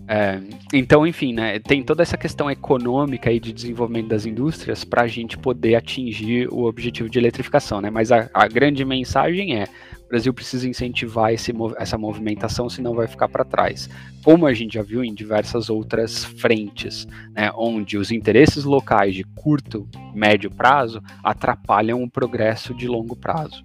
[0.07, 0.41] é,
[0.73, 5.07] então, enfim, né, tem toda essa questão econômica e de desenvolvimento das indústrias para a
[5.07, 7.89] gente poder atingir o objetivo de eletrificação, né?
[7.89, 9.63] Mas a, a grande mensagem é:
[10.05, 13.89] o Brasil precisa incentivar esse, essa movimentação, senão vai ficar para trás.
[14.25, 19.23] Como a gente já viu em diversas outras frentes, né, onde os interesses locais de
[19.23, 23.63] curto, médio prazo atrapalham o progresso de longo prazo.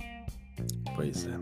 [0.94, 1.32] Pois é.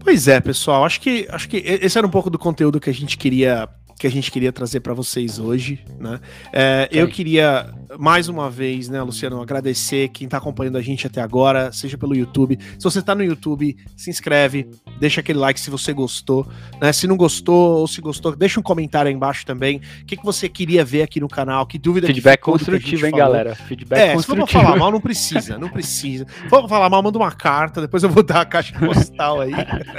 [0.00, 0.84] Pois é, pessoal.
[0.84, 3.68] Acho que, acho que esse era um pouco do conteúdo que a gente queria
[3.98, 6.20] que a gente queria trazer para vocês hoje, né?
[6.52, 11.20] É, eu queria mais uma vez, né, Luciano, agradecer quem está acompanhando a gente até
[11.20, 12.58] agora, seja pelo YouTube.
[12.78, 14.68] Se você está no YouTube, se inscreve,
[14.98, 16.46] deixa aquele like se você gostou,
[16.80, 16.92] né?
[16.92, 19.80] Se não gostou ou se gostou, deixa um comentário aí embaixo também.
[20.02, 21.66] O que, que você queria ver aqui no canal?
[21.66, 23.26] Que dúvida Feedback construtivo, hein, falou.
[23.26, 23.54] galera?
[23.54, 24.46] Feedback é, construtivo.
[24.46, 26.26] se for falar mal, não precisa, não precisa.
[26.48, 29.52] For falar mal, manda uma carta, depois eu vou dar a caixa postal aí.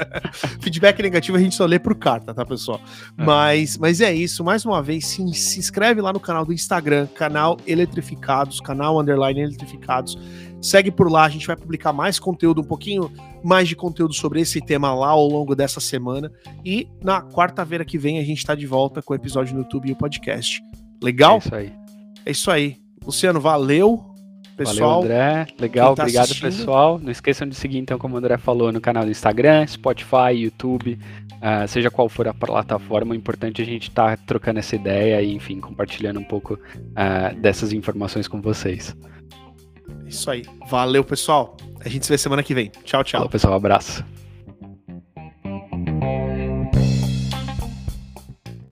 [0.61, 2.81] Feedback negativo a gente só lê por carta, tá, pessoal?
[3.17, 3.23] É.
[3.23, 4.43] Mas, mas é isso.
[4.43, 9.39] Mais uma vez, se, se inscreve lá no canal do Instagram, canal Eletrificados, canal Underline
[9.39, 10.19] Eletrificados.
[10.61, 13.09] Segue por lá, a gente vai publicar mais conteúdo, um pouquinho
[13.41, 16.29] mais de conteúdo sobre esse tema lá ao longo dessa semana.
[16.65, 19.87] E na quarta-feira que vem a gente está de volta com o episódio no YouTube
[19.87, 20.61] e o podcast.
[21.01, 21.35] Legal?
[21.35, 21.73] É isso aí.
[22.25, 22.77] É isso aí.
[23.05, 24.03] Luciano, valeu.
[24.57, 25.47] Pessoal, Valeu, André.
[25.59, 26.51] Legal, tá obrigado, assistindo.
[26.51, 26.99] pessoal.
[26.99, 30.99] Não esqueçam de seguir, então, como o André falou, no canal do Instagram, Spotify, YouTube,
[31.37, 33.13] uh, seja qual for a plataforma.
[33.13, 36.55] O importante é a gente estar tá trocando essa ideia e, enfim, compartilhando um pouco
[36.55, 38.95] uh, dessas informações com vocês.
[40.05, 40.43] Isso aí.
[40.69, 41.55] Valeu, pessoal.
[41.83, 42.69] A gente se vê semana que vem.
[42.83, 43.19] Tchau, tchau.
[43.19, 43.53] Falou, pessoal.
[43.53, 44.03] Um abraço.